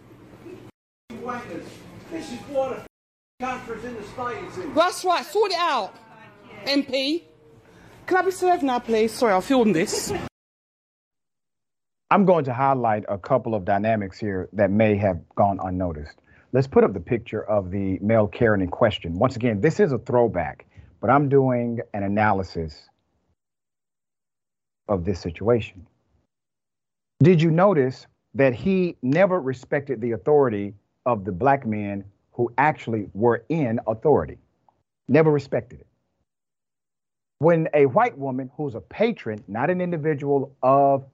[4.72, 5.26] That's right.
[5.26, 5.92] Sort it out,
[6.64, 7.24] MP.
[8.06, 9.12] Can I be served now, please?
[9.12, 10.12] Sorry, I'll film this.
[12.12, 16.20] I'm going to highlight a couple of dynamics here that may have gone unnoticed.
[16.52, 19.18] Let's put up the picture of the male Karen in question.
[19.18, 20.66] Once again, this is a throwback,
[21.00, 22.88] but I'm doing an analysis
[24.86, 25.84] of this situation.
[27.22, 30.74] Did you notice that he never respected the authority
[31.06, 34.38] of the black men who actually were in authority?
[35.08, 35.86] Never respected it.
[37.38, 41.04] When a white woman who's a patron, not an individual of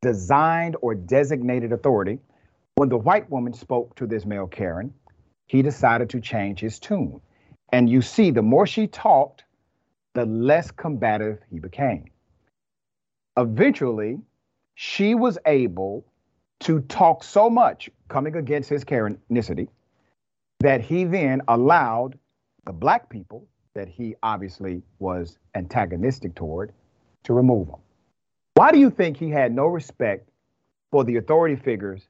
[0.00, 2.18] designed or designated authority,
[2.76, 4.94] when the white woman spoke to this male Karen,
[5.48, 7.20] he decided to change his tune.
[7.72, 9.44] And you see, the more she talked,
[10.14, 12.04] the less combative he became.
[13.36, 14.18] Eventually,
[14.74, 16.06] she was able
[16.60, 19.68] to talk so much coming against his Karenicity
[20.60, 22.18] that he then allowed
[22.66, 26.72] the black people that he obviously was antagonistic toward
[27.24, 27.80] to remove them.
[28.54, 30.28] Why do you think he had no respect
[30.90, 32.08] for the authority figures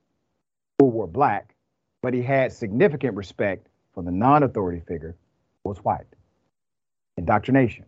[0.79, 1.55] who were black,
[2.03, 5.15] but he had significant respect for the non authority figure
[5.63, 6.07] who was white?
[7.17, 7.85] Indoctrination,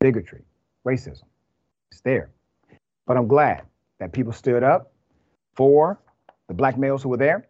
[0.00, 0.42] bigotry,
[0.86, 1.24] racism.
[1.90, 2.30] It's there.
[3.06, 3.62] But I'm glad
[4.00, 4.92] that people stood up
[5.58, 5.98] for
[6.46, 7.48] the black males who were there,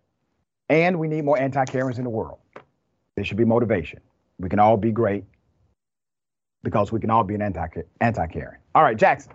[0.70, 2.38] and we need more anti Karens in the world.
[3.14, 4.00] There should be motivation.
[4.38, 5.24] We can all be great
[6.62, 8.56] because we can all be an anti Karen.
[8.74, 9.32] All right, Jackson.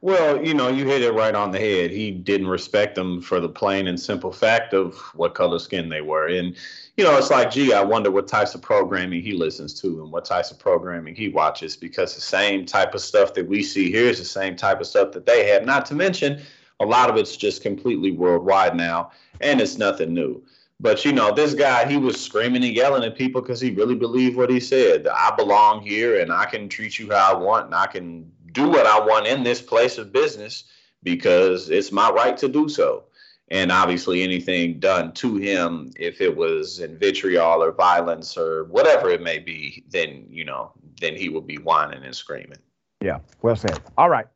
[0.00, 1.90] Well, you know, you hit it right on the head.
[1.90, 6.00] He didn't respect them for the plain and simple fact of what color skin they
[6.00, 6.28] were.
[6.28, 6.56] And,
[6.96, 10.10] you know, it's like, gee, I wonder what types of programming he listens to and
[10.10, 13.90] what types of programming he watches because the same type of stuff that we see
[13.90, 15.66] here is the same type of stuff that they have.
[15.66, 16.40] Not to mention,
[16.80, 20.42] a lot of it's just completely worldwide now, and it's nothing new.
[20.80, 23.94] But you know, this guy, he was screaming and yelling at people because he really
[23.94, 25.06] believed what he said.
[25.06, 28.68] I belong here and I can treat you how I want and I can do
[28.68, 30.64] what I want in this place of business
[31.02, 33.04] because it's my right to do so.
[33.50, 39.10] And obviously, anything done to him, if it was in vitriol or violence or whatever
[39.10, 42.58] it may be, then, you know, then he will be whining and screaming.
[43.00, 43.80] Yeah, well said.
[43.98, 44.26] All right.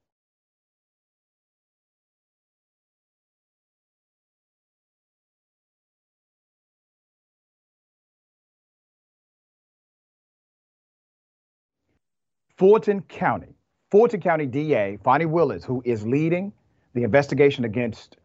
[12.57, 13.55] Fulton County,
[13.91, 16.53] Fulton County DA, Fani Willis, who is leading
[16.95, 18.17] the investigation against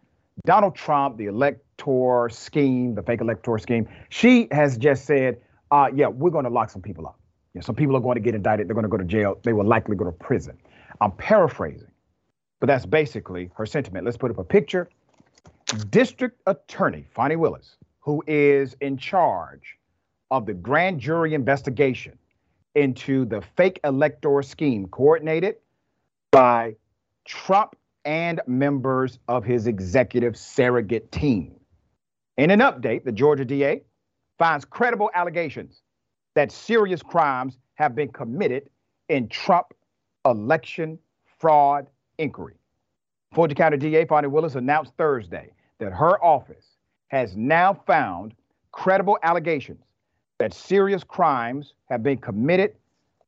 [0.46, 6.08] Donald Trump, the elector scheme, the fake elector scheme, she has just said, uh, yeah,
[6.08, 7.20] we're going to lock some people up.
[7.54, 8.68] Yeah, some people are going to get indicted.
[8.68, 9.40] They're going to go to jail.
[9.44, 10.58] They will likely go to prison.
[11.02, 11.92] I'm paraphrasing,
[12.60, 14.06] but that's basically her sentiment.
[14.06, 14.90] Let's put up a picture
[15.90, 19.78] District Attorney Fani Willis, who is in charge
[20.32, 22.18] of the grand jury investigation
[22.76, 25.56] into the fake elector scheme coordinated
[26.32, 26.76] by
[27.26, 31.56] Trump and members of his executive surrogate team.
[32.38, 33.84] In an update, the Georgia DA
[34.38, 35.82] finds credible allegations
[36.36, 38.70] that serious crimes have been committed
[39.10, 39.74] in Trump
[40.26, 40.98] election
[41.40, 42.56] fraud inquiry.
[43.34, 46.78] Fulton County DA Fani Willis announced Thursday that her office
[47.08, 48.34] has now found
[48.72, 49.84] credible allegations
[50.40, 52.76] that serious crimes have been committed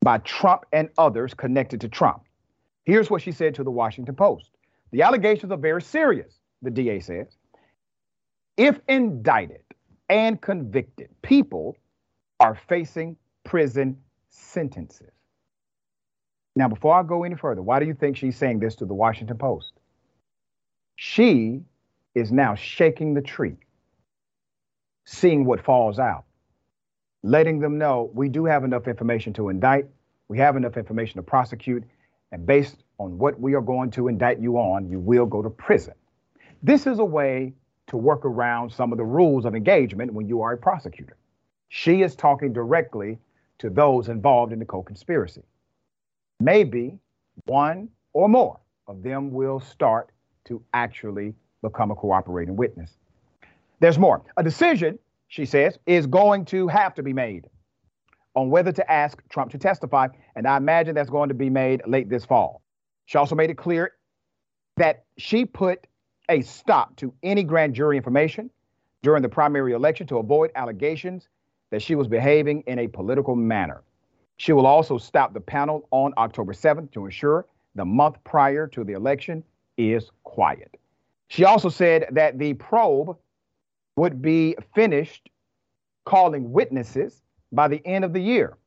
[0.02, 2.24] by Trump and others connected to Trump.
[2.86, 4.50] Here's what she said to the Washington Post
[4.91, 7.28] The allegations are very serious, the DA says.
[8.58, 9.62] If indicted
[10.10, 11.78] and convicted, people
[12.39, 13.97] are facing prison
[14.30, 15.12] sentences.
[16.56, 18.93] Now, before I go any further, why do you think she's saying this to the
[18.93, 19.74] Washington Post?
[20.95, 21.62] She
[22.13, 23.56] is now shaking the tree,
[25.06, 26.26] seeing what falls out,
[27.24, 29.86] letting them know we do have enough information to indict,
[30.28, 31.84] we have enough information to prosecute,
[32.32, 35.50] and based on what we are going to indict you on, you will go to
[35.50, 35.94] prison.
[36.64, 37.54] This is a way
[37.88, 41.18] to work around some of the rules of engagement when you are a prosecutor.
[41.70, 43.20] She is talking directly
[43.60, 45.44] to those involved in the co conspiracy.
[46.40, 46.98] Maybe
[47.46, 50.12] one or more of them will start
[50.46, 52.92] to actually become a cooperating witness.
[53.80, 54.22] There's more.
[54.38, 55.00] A decision,
[55.32, 57.48] she says, is going to have to be made
[58.36, 61.82] on whether to ask Trump to testify, and I imagine that's going to be made
[61.88, 62.62] late this fall.
[63.06, 63.94] She also made it clear
[64.76, 65.88] that she put
[66.28, 68.50] a stop to any grand jury information
[69.04, 71.30] during the primary election to avoid allegations
[71.70, 73.84] that she was behaving in a political manner.
[74.36, 78.84] She will also stop the panel on October 7th to ensure the month prior to
[78.84, 79.46] the election
[79.78, 80.76] is quiet.
[81.30, 83.15] She also said that the probe
[83.96, 85.30] would be finished
[86.06, 88.58] calling witnesses by the end of the year.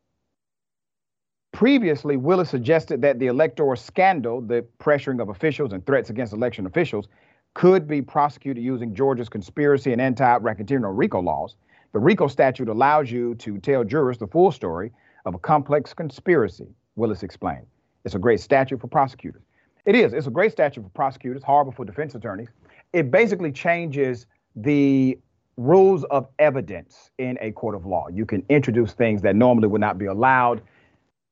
[1.52, 6.66] Previously, Willis suggested that the electoral scandal, the pressuring of officials and threats against election
[6.66, 7.06] officials,
[7.54, 11.54] could be prosecuted using Georgia's conspiracy and anti-racketeering or RICO laws.
[11.92, 14.90] The RICO statute allows you to tell jurors the full story
[15.24, 17.66] of a complex conspiracy, Willis explained.
[18.04, 19.42] It's a great statute for prosecutors.
[19.86, 20.12] It is.
[20.12, 22.48] It's a great statute for prosecutors, horrible for defense attorneys.
[22.92, 25.18] It basically changes the
[25.56, 28.08] rules of evidence in a court of law.
[28.12, 30.62] You can introduce things that normally would not be allowed,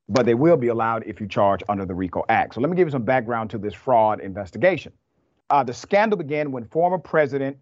[0.09, 2.55] but they will be allowed if you charge under the RICO Act.
[2.55, 4.93] So let me give you some background to this fraud investigation.
[5.51, 7.57] Uh, the scandal began when former President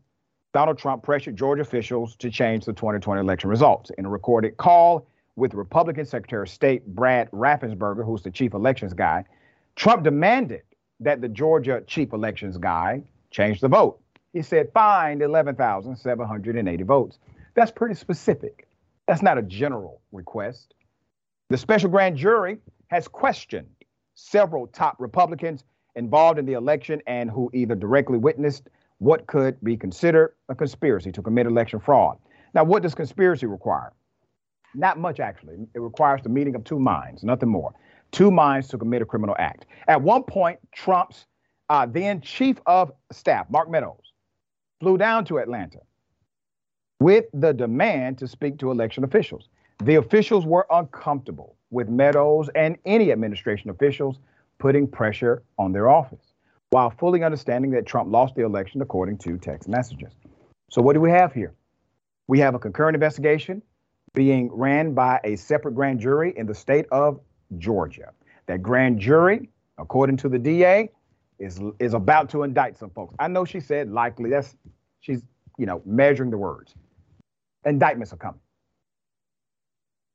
[0.53, 3.91] Donald Trump pressured Georgia officials to change the 2020 election results.
[3.99, 8.93] In a recorded call with Republican Secretary of State Brad Raffensperger, who's the chief elections
[8.93, 9.25] guy,
[9.77, 10.63] Trump demanded
[10.99, 14.01] that the Georgia chief elections guy change the vote.
[14.33, 17.19] He said, find 11,780 votes.
[17.55, 18.69] That's pretty specific.
[19.07, 20.75] That's not a general request.
[21.49, 23.67] The special grand jury has questioned
[24.15, 25.65] several top Republicans
[25.97, 31.11] involved in the election and who either directly witnessed what could be considered a conspiracy
[31.11, 32.19] to commit election fraud.
[32.55, 33.93] Now, what does conspiracy require?
[34.75, 35.57] Not much, actually.
[35.75, 37.75] It requires the meeting of two minds, nothing more
[38.13, 39.67] two minds to commit a criminal act.
[39.89, 41.27] At one point, Trump's
[41.69, 44.10] uh, then chief of staff, Mark Meadows,
[44.81, 45.81] flew down to Atlanta
[46.99, 49.49] with the demand to speak to election officials.
[49.83, 54.19] The officials were uncomfortable with Meadows and any administration officials
[54.59, 56.33] putting pressure on their office,
[56.71, 60.13] while fully understanding that Trump lost the election according to text messages.
[60.71, 61.55] So, what do we have here?
[62.29, 63.63] We have a concurrent investigation
[64.15, 67.21] being ran by a separate grand jury in the state of
[67.59, 68.13] Georgia.
[68.47, 70.91] That grand jury, according to the DA,
[71.41, 73.15] is is about to indict some folks.
[73.19, 74.31] I know she said likely.
[74.31, 74.57] That's
[75.01, 75.23] she's
[75.59, 76.75] you know measuring the words.
[77.65, 78.41] Indictments are coming.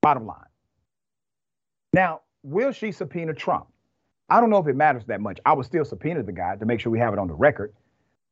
[0.02, 0.38] Bottom line.
[1.94, 3.68] Now, will she subpoena Trump?
[4.30, 5.40] I don't know if it matters that much.
[5.46, 7.74] I would still subpoena the guy to make sure we have it on the record.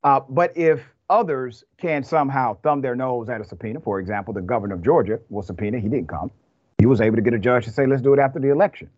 [0.04, 4.42] Uh, but if others can somehow thumb their nose at a subpoena, for example, the
[4.42, 6.32] governor of Georgia will subpoena, he didn't come.
[6.80, 8.90] He was able to get a judge to say, let's do it after the election.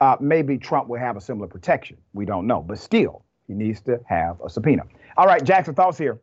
[0.00, 1.96] Uh, maybe Trump will have a similar protection.
[2.14, 2.62] We don't know.
[2.62, 4.84] But still, he needs to have a subpoena.
[5.16, 6.20] All right, Jackson, thoughts here.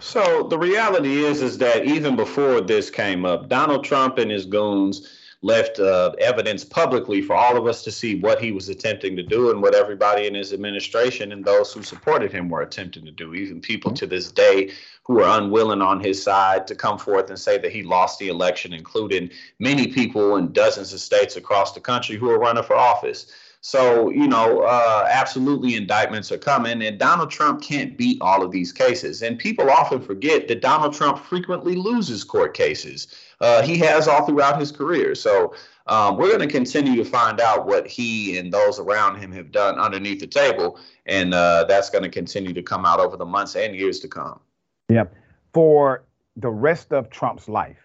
[0.00, 4.44] So the reality is, is that even before this came up, Donald Trump and his
[4.44, 9.14] goons left uh, evidence publicly for all of us to see what he was attempting
[9.14, 13.04] to do and what everybody in his administration and those who supported him were attempting
[13.04, 13.34] to do.
[13.34, 13.96] Even people mm-hmm.
[13.96, 14.72] to this day
[15.02, 18.28] who are unwilling on his side to come forth and say that he lost the
[18.28, 19.28] election, including
[19.58, 23.26] many people in dozens of states across the country who are running for office.
[23.60, 28.50] So, you know, uh, absolutely indictments are coming, and Donald Trump can't beat all of
[28.50, 29.22] these cases.
[29.22, 33.08] And people often forget that Donald Trump frequently loses court cases.
[33.40, 35.14] Uh, he has all throughout his career.
[35.14, 35.54] So,
[35.86, 39.52] um, we're going to continue to find out what he and those around him have
[39.52, 40.78] done underneath the table.
[41.06, 44.08] And uh, that's going to continue to come out over the months and years to
[44.08, 44.40] come.
[44.88, 45.14] Yep.
[45.52, 46.04] For
[46.36, 47.78] the rest of Trump's life,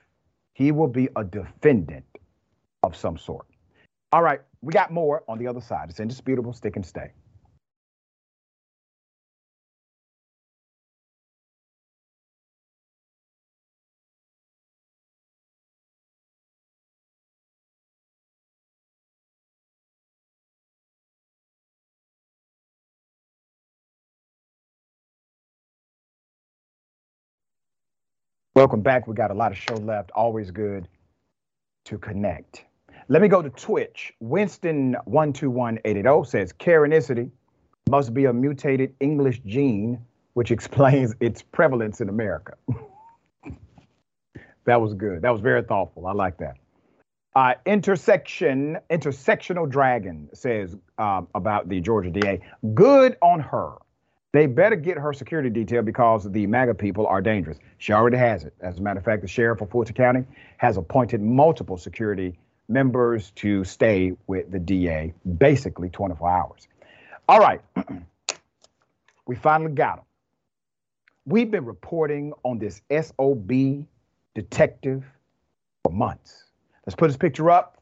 [0.53, 2.05] he will be a defendant
[2.83, 3.45] of some sort.
[4.11, 5.89] All right, we got more on the other side.
[5.89, 6.53] It's indisputable.
[6.53, 7.11] Stick and stay.
[28.55, 29.07] Welcome back.
[29.07, 30.09] We got a lot of show left.
[30.11, 30.87] Always good
[31.85, 32.65] to connect.
[33.07, 34.11] Let me go to Twitch.
[34.23, 37.29] Winston121880 says Karenicity
[37.89, 39.99] must be a mutated English gene,
[40.33, 42.53] which explains its prevalence in America.
[44.65, 45.21] that was good.
[45.21, 46.07] That was very thoughtful.
[46.07, 46.57] I like that.
[47.35, 52.41] Uh, intersection, intersectional dragon says um, about the Georgia DA.
[52.73, 53.73] Good on her.
[54.31, 57.57] They better get her security detail because the MAGA people are dangerous.
[57.79, 58.53] She already has it.
[58.61, 60.23] As a matter of fact, the sheriff of Fulton County
[60.57, 66.67] has appointed multiple security members to stay with the DA basically 24 hours.
[67.27, 67.61] All right,
[69.27, 70.05] we finally got him.
[71.25, 73.51] We've been reporting on this SOB
[74.35, 75.03] detective
[75.83, 76.45] for months.
[76.85, 77.77] Let's put his picture up.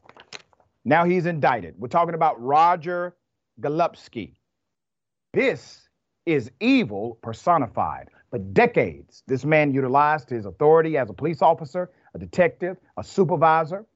[0.84, 1.74] Now he's indicted.
[1.78, 3.14] We're talking about Roger
[3.60, 4.32] Golubski.
[5.34, 5.87] This
[6.28, 8.10] is evil personified.
[8.30, 13.86] For decades, this man utilized his authority as a police officer, a detective, a supervisor,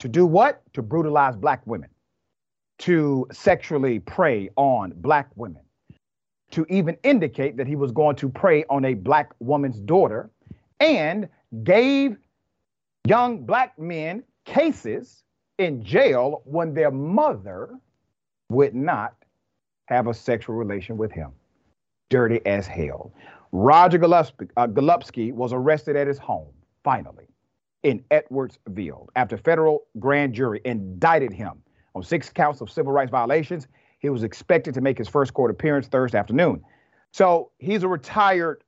[0.00, 0.60] to do what?
[0.72, 1.88] To brutalize black women,
[2.78, 5.62] to sexually prey on black women,
[6.50, 10.30] to even indicate that he was going to prey on a black woman's daughter,
[10.80, 11.28] and
[11.62, 12.16] gave
[13.06, 15.22] young black men cases
[15.58, 17.78] in jail when their mother
[18.48, 19.14] would not
[19.86, 21.30] have a sexual relation with him.
[22.10, 23.12] Dirty as hell.
[23.52, 26.52] Roger Golubski, uh, was arrested at his home,
[26.84, 27.28] finally
[27.82, 31.62] in Edwardsville after federal grand jury indicted him
[31.94, 33.68] on six counts of civil rights violations.
[34.00, 36.62] He was expected to make his first court appearance Thursday afternoon.
[37.12, 38.62] So he's a retired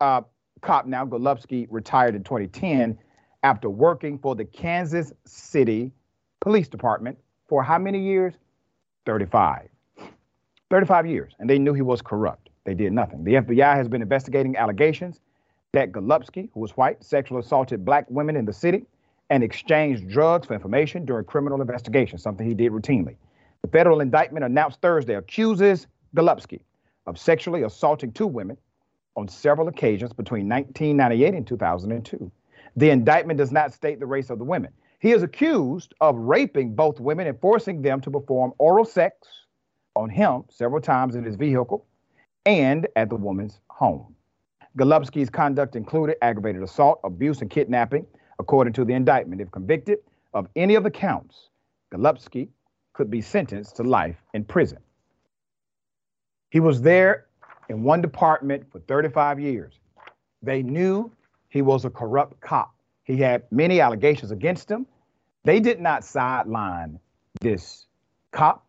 [0.00, 0.22] uh,
[0.60, 1.04] cop now.
[1.06, 2.98] Golubski retired in 2010
[3.42, 5.92] after working for the Kansas City
[6.40, 7.18] Police Department
[7.48, 8.34] for how many years?
[9.04, 9.68] 35.
[10.70, 11.34] 35 years.
[11.38, 12.50] And they knew he was corrupt.
[12.64, 13.24] They did nothing.
[13.24, 15.20] The FBI has been investigating allegations
[15.72, 18.86] that Golubski, who was white, sexually assaulted black women in the city
[19.30, 23.16] and exchanged drugs for information during criminal investigations, something he did routinely.
[23.62, 25.86] The federal indictment announced Thursday accuses
[26.16, 26.60] Golubski
[27.06, 28.56] of sexually assaulting two women
[29.16, 32.30] on several occasions between 1998 and 2002.
[32.76, 34.72] The indictment does not state the race of the women.
[34.98, 39.16] He is accused of raping both women and forcing them to perform oral sex
[39.96, 41.84] on him several times in his vehicle
[42.44, 44.14] and at the woman's home.
[44.78, 48.06] Golubski's conduct included aggravated assault, abuse, and kidnapping,
[48.38, 49.40] according to the indictment.
[49.40, 49.98] If convicted
[50.34, 51.48] of any of the counts,
[51.92, 52.48] Golubski
[52.92, 54.78] could be sentenced to life in prison.
[56.50, 57.26] He was there
[57.68, 59.80] in one department for 35 years.
[60.42, 61.10] They knew
[61.48, 62.74] he was a corrupt cop.
[63.04, 64.86] He had many allegations against him.
[65.44, 66.98] They did not sideline
[67.40, 67.86] this
[68.32, 68.65] cop,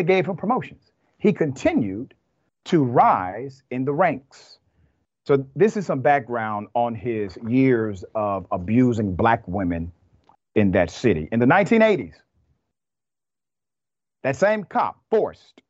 [0.00, 0.92] they gave him promotions.
[1.18, 2.14] He continued
[2.64, 4.58] to rise in the ranks.
[5.26, 9.92] So this is some background on his years of abusing black women
[10.54, 11.28] in that city.
[11.30, 12.14] In the 1980s,
[14.22, 15.60] that same cop forced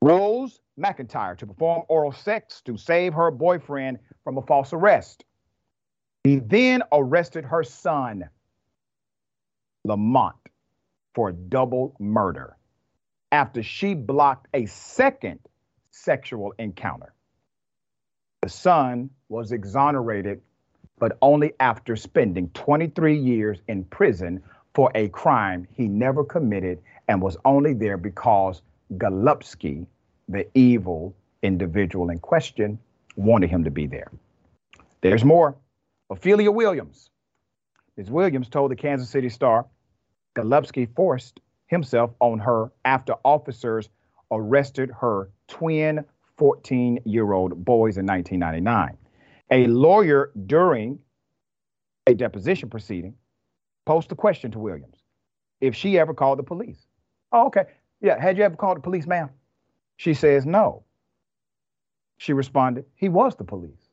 [0.00, 5.24] Rose McIntyre to perform oral sex to save her boyfriend from a false arrest.
[6.24, 8.30] He then arrested her son,
[9.86, 10.32] Lamonte,
[11.14, 12.57] for double murder
[13.32, 15.40] after she blocked a second
[15.90, 17.12] sexual encounter.
[18.42, 20.40] The son was exonerated,
[20.98, 24.42] but only after spending 23 years in prison
[24.74, 28.62] for a crime he never committed and was only there because
[28.94, 29.86] Golubski,
[30.28, 32.78] the evil individual in question,
[33.16, 34.10] wanted him to be there.
[35.00, 35.56] There's more.
[36.10, 37.10] Ophelia Williams.
[37.96, 38.10] Ms.
[38.10, 39.66] Williams told the Kansas City Star
[40.36, 43.88] Golubski forced himself on her after officers
[44.30, 46.04] arrested her twin
[46.36, 48.96] 14 year old boys in 1999.
[49.50, 50.98] A lawyer during
[52.06, 53.14] a deposition proceeding
[53.86, 54.96] posed a question to Williams
[55.60, 56.86] if she ever called the police.
[57.32, 57.64] Oh, okay.
[58.00, 59.30] Yeah, had you ever called the police, ma'am?
[59.96, 60.84] She says, No.
[62.18, 63.88] She responded, He was the police.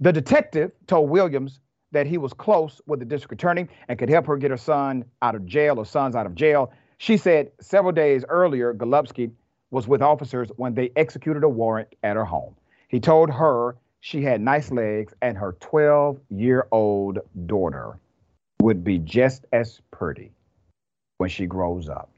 [0.00, 1.60] The detective told Williams
[1.94, 5.04] that he was close with the district attorney and could help her get her son
[5.22, 6.72] out of jail or sons out of jail.
[6.98, 9.30] She said several days earlier, Golubski
[9.70, 12.54] was with officers when they executed a warrant at her home.
[12.88, 17.98] He told her she had nice legs and her 12 year old daughter
[18.60, 20.30] would be just as pretty
[21.18, 22.10] when she grows up.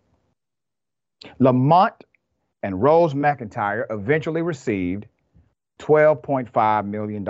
[1.41, 2.03] Lamonte
[2.63, 5.07] and Rose McIntyre eventually received
[5.79, 7.25] $12.5 million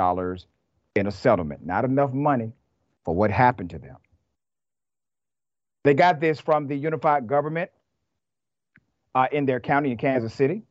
[0.97, 1.65] in a settlement.
[1.65, 2.53] Not enough money
[3.05, 3.97] for what happened to them.
[5.85, 7.71] They got this from the unified government
[9.15, 10.63] uh, in their county in Kansas City.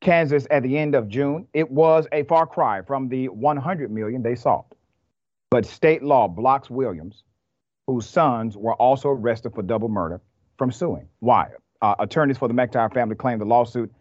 [0.00, 4.22] Kansas at the end of June, it was a far cry from the 100 million
[4.22, 4.74] they sought.
[5.50, 7.22] But state law blocks Williams,
[7.86, 10.20] whose sons were also arrested for double murder,
[10.56, 11.08] from suing.
[11.20, 11.48] Why?
[11.80, 13.92] Uh, attorneys for the McIntyre family claim the lawsuit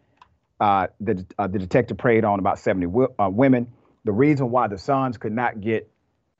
[0.61, 3.65] uh, the, uh, the detective preyed on about 70 w- uh, women.
[4.03, 5.91] The reason why the sons could not get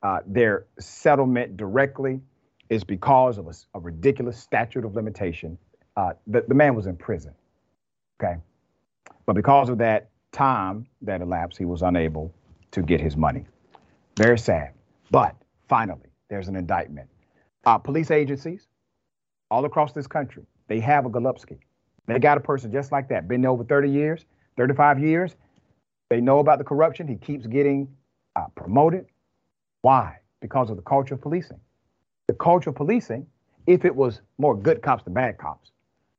[0.02, 2.20] uh, their settlement directly
[2.68, 5.58] is because of a, a ridiculous statute of limitation.
[5.96, 7.34] Uh, the, the man was in prison.
[8.20, 8.36] Okay.
[9.26, 12.34] But because of that time that elapsed, he was unable
[12.72, 13.44] to get his money.
[14.16, 14.72] Very sad.
[15.10, 15.36] But
[15.68, 17.08] finally, there's an indictment.
[17.64, 18.66] Uh, police agencies
[19.50, 21.58] all across this country, they have a Golubski.
[22.06, 24.24] They got a person just like that, been there over 30 years,
[24.56, 25.36] 35 years.
[26.12, 27.08] They know about the corruption.
[27.08, 27.88] He keeps getting
[28.36, 29.06] uh, promoted.
[29.80, 30.18] Why?
[30.42, 31.58] Because of the culture of policing.
[32.26, 33.26] The culture of policing,
[33.66, 35.70] if it was more good cops than bad cops,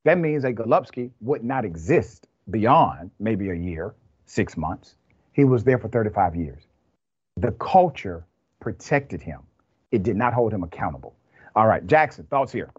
[0.03, 3.93] that means a Golubski would not exist beyond maybe a year,
[4.25, 4.95] six months.
[5.31, 6.63] He was there for 35 years.
[7.37, 8.25] The culture
[8.61, 9.41] protected him.
[9.91, 11.15] It did not hold him accountable.
[11.55, 12.71] All right, Jackson, thoughts here.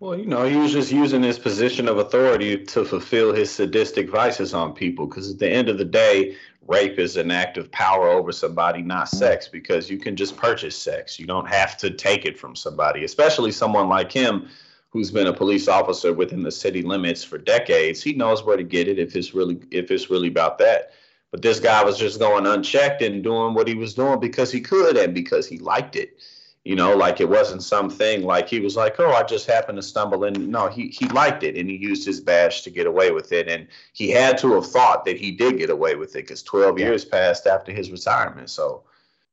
[0.00, 4.10] Well, you know, he was just using his position of authority to fulfill his sadistic
[4.10, 5.06] vices on people.
[5.06, 6.36] Because at the end of the day,
[6.66, 10.76] rape is an act of power over somebody, not sex, because you can just purchase
[10.76, 11.18] sex.
[11.18, 14.48] You don't have to take it from somebody, especially someone like him
[14.90, 18.02] who's been a police officer within the city limits for decades.
[18.02, 20.92] He knows where to get it if it's really if it's really about that.
[21.30, 24.60] But this guy was just going unchecked and doing what he was doing because he
[24.60, 26.18] could and because he liked it
[26.64, 29.82] you know like it wasn't something like he was like oh i just happened to
[29.82, 30.50] stumble in.
[30.50, 33.48] No he he liked it and he used his badge to get away with it.
[33.48, 36.78] And he had to have thought that he did get away with it because 12
[36.78, 36.86] yeah.
[36.86, 38.50] years passed after his retirement.
[38.50, 38.82] So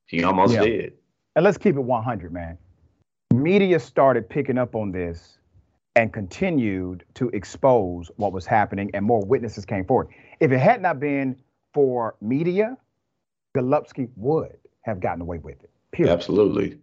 [0.05, 0.63] he almost yeah.
[0.63, 0.93] did.
[1.35, 2.57] And let's keep it 100 man.
[3.33, 5.37] Media started picking up on this
[5.95, 10.09] and continued to expose what was happening and more witnesses came forward.
[10.39, 11.37] If it had not been
[11.73, 12.77] for media
[13.55, 16.11] Golubski would have gotten away with it period.
[16.11, 16.77] absolutely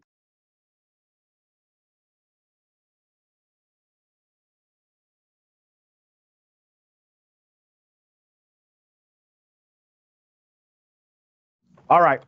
[11.91, 12.22] All right.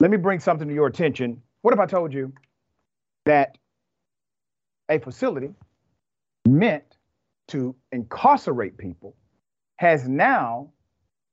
[0.00, 1.40] Let me bring something to your attention.
[1.62, 2.32] What if I told you
[3.24, 3.56] that
[4.90, 5.54] a facility
[6.46, 6.84] meant
[7.48, 9.16] to incarcerate people
[9.76, 10.70] has now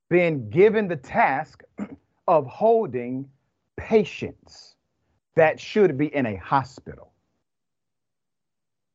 [0.09, 1.63] been given the task
[2.27, 3.27] of holding
[3.75, 4.75] patients
[5.35, 7.11] that should be in a hospital?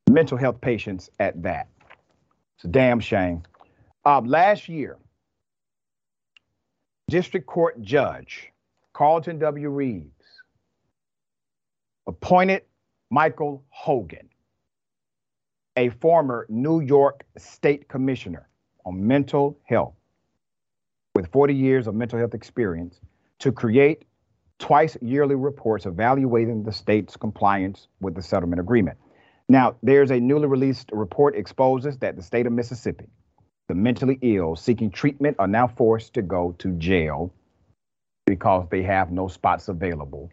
[0.08, 1.68] Mental health patients at that.
[2.56, 3.42] It's a damn shame.
[4.06, 4.96] Uh, last year,
[7.08, 8.52] District Court Judge
[8.92, 9.70] Carlton W.
[9.70, 10.12] Reeves
[12.06, 12.64] appointed
[13.10, 14.28] Michael Hogan,
[15.76, 18.46] a former New York State Commissioner
[18.84, 19.94] on mental health
[21.14, 23.00] with 40 years of mental health experience,
[23.38, 24.04] to create
[24.58, 28.98] twice yearly reports evaluating the state's compliance with the settlement agreement.
[29.48, 33.06] Now, there's a newly released report exposes that the state of Mississippi
[33.68, 37.32] the mentally ill seeking treatment are now forced to go to jail
[38.26, 40.30] because they have no spots available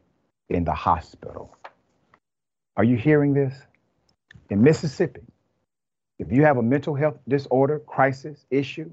[0.50, 1.56] in the hospital.
[2.78, 3.54] Are you hearing this?
[4.50, 5.22] In Mississippi,
[6.20, 8.92] if you have a mental health disorder, crisis, issue,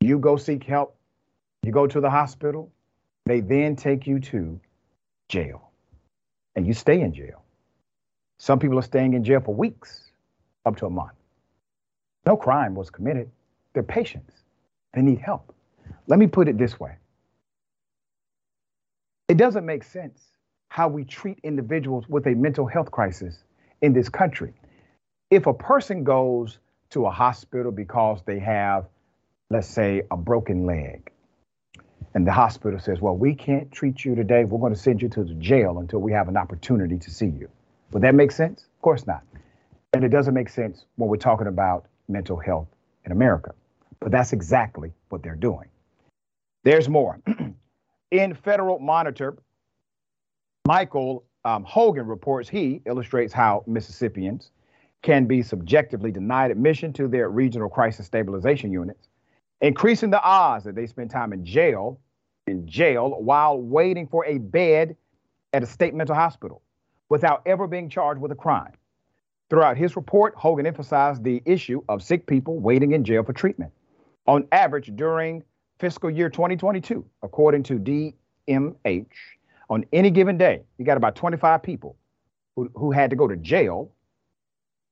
[0.00, 0.96] you go seek help,
[1.62, 2.70] you go to the hospital,
[3.26, 4.60] they then take you to
[5.28, 5.70] jail
[6.54, 7.42] and you stay in jail.
[8.38, 10.10] Some people are staying in jail for weeks,
[10.64, 11.17] up to a month.
[12.28, 13.30] No crime was committed.
[13.72, 14.34] They're patients.
[14.92, 15.54] They need help.
[16.08, 16.96] Let me put it this way
[19.28, 20.20] it doesn't make sense
[20.68, 23.44] how we treat individuals with a mental health crisis
[23.80, 24.52] in this country.
[25.30, 26.58] If a person goes
[26.90, 28.84] to a hospital because they have,
[29.48, 31.10] let's say, a broken leg,
[32.12, 34.44] and the hospital says, Well, we can't treat you today.
[34.44, 37.32] We're going to send you to the jail until we have an opportunity to see
[37.40, 37.48] you.
[37.92, 38.66] Would that make sense?
[38.76, 39.22] Of course not.
[39.94, 42.68] And it doesn't make sense when we're talking about mental health
[43.04, 43.54] in America.
[44.00, 45.68] But that's exactly what they're doing.
[46.64, 47.20] There's more.
[48.10, 49.36] in Federal Monitor,
[50.66, 54.50] Michael um, Hogan reports he illustrates how Mississippians
[55.02, 59.08] can be subjectively denied admission to their regional crisis stabilization units,
[59.60, 62.00] increasing the odds that they spend time in jail
[62.48, 64.96] in jail while waiting for a bed
[65.52, 66.62] at a state mental hospital
[67.08, 68.72] without ever being charged with a crime.
[69.50, 73.72] Throughout his report, Hogan emphasized the issue of sick people waiting in jail for treatment.
[74.26, 75.42] On average, during
[75.78, 77.78] fiscal year 2022, according to
[78.46, 79.06] DMH,
[79.70, 81.96] on any given day, you got about 25 people
[82.56, 83.90] who, who had to go to jail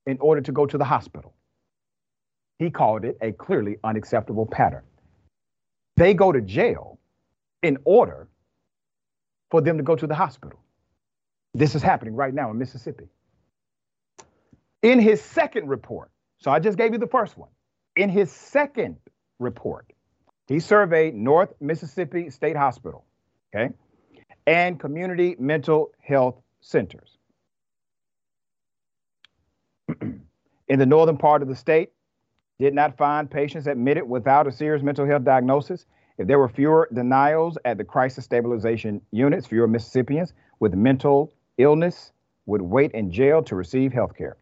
[0.06, 1.34] in order to go to the hospital.
[2.58, 4.84] He called it a clearly unacceptable pattern.
[5.96, 6.98] They go to jail
[7.62, 8.28] in order
[9.50, 10.58] for them to go to the hospital.
[11.52, 13.08] This is happening right now in Mississippi.
[14.86, 17.48] In his second report, so I just gave you the first one.
[17.96, 18.98] In his second
[19.40, 19.92] report,
[20.46, 23.04] he surveyed North Mississippi State Hospital,
[23.52, 23.74] okay,
[24.46, 27.18] and community mental health centers.
[30.68, 31.90] in the northern part of the state,
[32.60, 35.84] did not find patients admitted without a serious mental health diagnosis.
[36.16, 42.12] If there were fewer denials at the crisis stabilization units, fewer Mississippians with mental illness
[42.46, 44.36] would wait in jail to receive health care.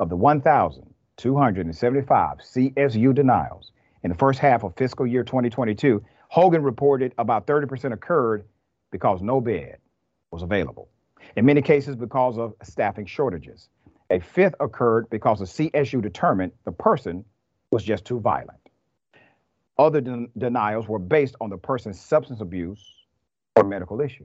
[0.00, 3.70] Of the 1,275 CSU denials
[4.02, 8.46] in the first half of fiscal year 2022, Hogan reported about 30% occurred
[8.90, 9.76] because no bed
[10.30, 10.88] was available.
[11.36, 13.68] In many cases, because of staffing shortages.
[14.08, 17.26] A fifth occurred because the CSU determined the person
[17.70, 18.58] was just too violent.
[19.76, 22.82] Other den- denials were based on the person's substance abuse
[23.54, 24.24] or medical issue.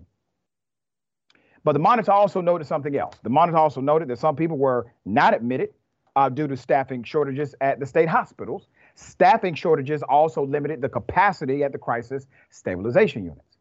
[1.65, 3.15] But the monitor also noted something else.
[3.23, 5.69] The monitor also noted that some people were not admitted
[6.15, 8.67] uh, due to staffing shortages at the state hospitals.
[8.93, 13.57] Staffing shortages also limited the capacity at the crisis stabilization units.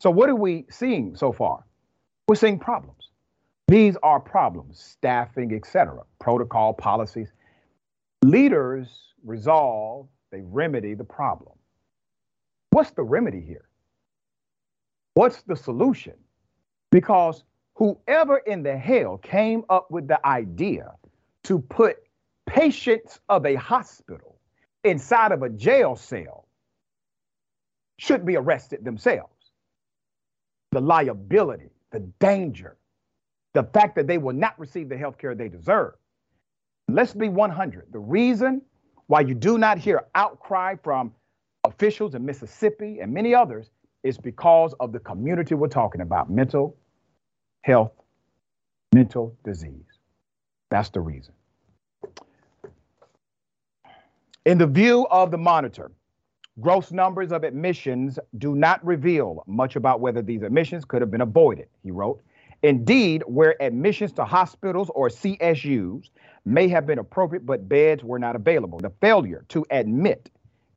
[0.00, 1.64] So, what are we seeing so far?
[2.26, 3.10] We're seeing problems.
[3.68, 7.32] These are problems, staffing, etc., protocol, policies.
[8.24, 8.88] Leaders
[9.24, 11.52] resolve, they remedy the problem.
[12.70, 13.68] What's the remedy here?
[15.14, 16.14] What's the solution?
[16.92, 17.42] Because
[17.74, 20.92] whoever in the hell came up with the idea
[21.44, 21.96] to put
[22.46, 24.36] patients of a hospital
[24.84, 26.46] inside of a jail cell
[27.96, 29.32] should be arrested themselves.
[30.70, 32.76] The liability, the danger,
[33.54, 35.94] the fact that they will not receive the health care they deserve.
[36.88, 37.86] Let's be 100.
[37.90, 38.60] The reason
[39.06, 41.14] why you do not hear outcry from
[41.64, 43.70] officials in Mississippi and many others
[44.02, 46.76] is because of the community we're talking about mental
[47.62, 47.92] health,
[48.92, 49.84] mental disease.
[50.70, 51.32] That's the reason.
[54.44, 55.92] In the view of the monitor,
[56.60, 61.20] gross numbers of admissions do not reveal much about whether these admissions could have been
[61.20, 62.20] avoided, he wrote.
[62.64, 66.10] Indeed, where admissions to hospitals or CSUs
[66.44, 68.78] may have been appropriate, but beds were not available.
[68.78, 70.30] The failure to admit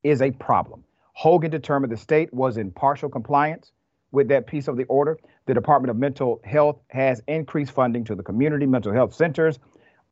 [0.03, 0.83] is a problem.
[1.13, 3.71] Hogan determined the state was in partial compliance
[4.15, 5.19] with that piece of the order.
[5.45, 9.59] The Department of Mental Health has increased funding to the community mental health centers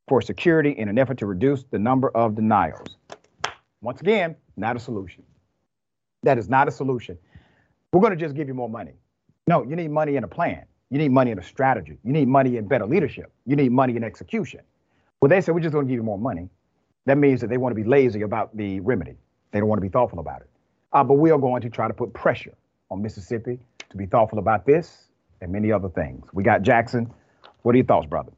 [0.07, 2.97] for security in an effort to reduce the number of denials.
[3.81, 5.23] Once again, not a solution.
[6.23, 7.17] That is not a solution.
[7.91, 8.93] We're going to just give you more money.
[9.47, 10.65] No, you need money in a plan.
[10.89, 11.97] You need money in a strategy.
[12.03, 13.31] You need money in better leadership.
[13.45, 14.61] You need money in execution.
[15.21, 16.49] Well, they said, we're just going to give you more money.
[17.05, 19.15] That means that they want to be lazy about the remedy.
[19.51, 20.49] They don't want to be thoughtful about it.
[20.91, 22.53] Uh, but we are going to try to put pressure
[22.91, 23.59] on Mississippi
[23.93, 25.05] to be thoughtful about this
[25.41, 26.25] and many other things.
[26.33, 27.11] We got Jackson.
[27.61, 28.31] What are your thoughts, brother?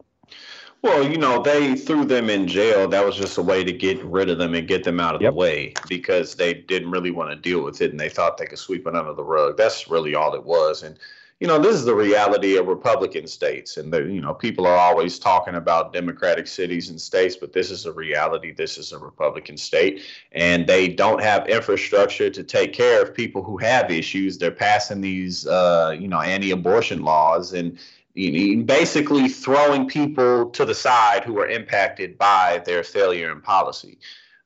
[0.83, 2.87] Well, you know, they threw them in jail.
[2.87, 5.21] That was just a way to get rid of them and get them out of
[5.21, 5.31] yep.
[5.31, 8.45] the way because they didn't really want to deal with it and they thought they
[8.45, 9.57] could sweep it under the rug.
[9.57, 10.83] That's really all it was.
[10.83, 10.99] And
[11.41, 13.75] you know, this is the reality of Republican states.
[13.75, 17.71] And, the, you know, people are always talking about Democratic cities and states, but this
[17.71, 18.53] is a reality.
[18.53, 20.01] This is a Republican state.
[20.31, 24.37] And they don't have infrastructure to take care of people who have issues.
[24.37, 27.77] They're passing these, uh, you know, anti abortion laws and,
[28.13, 33.41] you know, basically throwing people to the side who are impacted by their failure in
[33.41, 33.99] policy.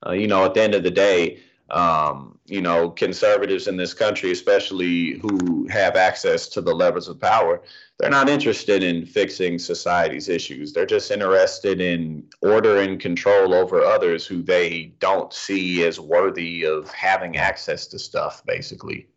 [0.08, 1.40] Uh, you know, at the end of the day,
[1.72, 7.20] um, you know, conservatives in this country, especially who have access to the levers of
[7.20, 7.62] power,
[7.98, 10.74] they're not interested in fixing society's issues.
[10.74, 16.66] They're just interested in order and control over others who they don't see as worthy
[16.66, 19.08] of having access to stuff, basically.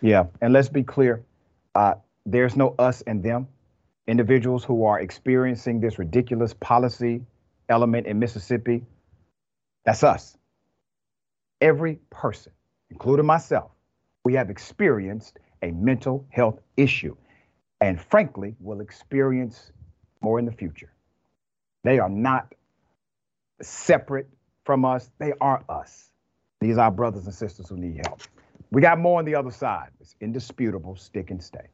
[0.00, 0.24] Yeah.
[0.40, 1.24] And let's be clear
[1.74, 1.94] uh,
[2.26, 3.48] there's no us and them.
[4.06, 7.22] Individuals who are experiencing this ridiculous policy
[7.68, 8.84] element in Mississippi,
[9.84, 10.37] that's us.
[11.60, 12.52] Every person,
[12.90, 13.70] including myself,
[14.24, 17.16] we have experienced a mental health issue
[17.80, 19.72] and frankly will experience
[20.20, 20.92] more in the future.
[21.84, 22.54] They are not
[23.62, 24.28] separate
[24.64, 26.10] from us, they are us.
[26.60, 28.20] These are our brothers and sisters who need help.
[28.70, 29.88] We got more on the other side.
[30.00, 30.96] It's indisputable.
[30.96, 31.68] Stick and stay.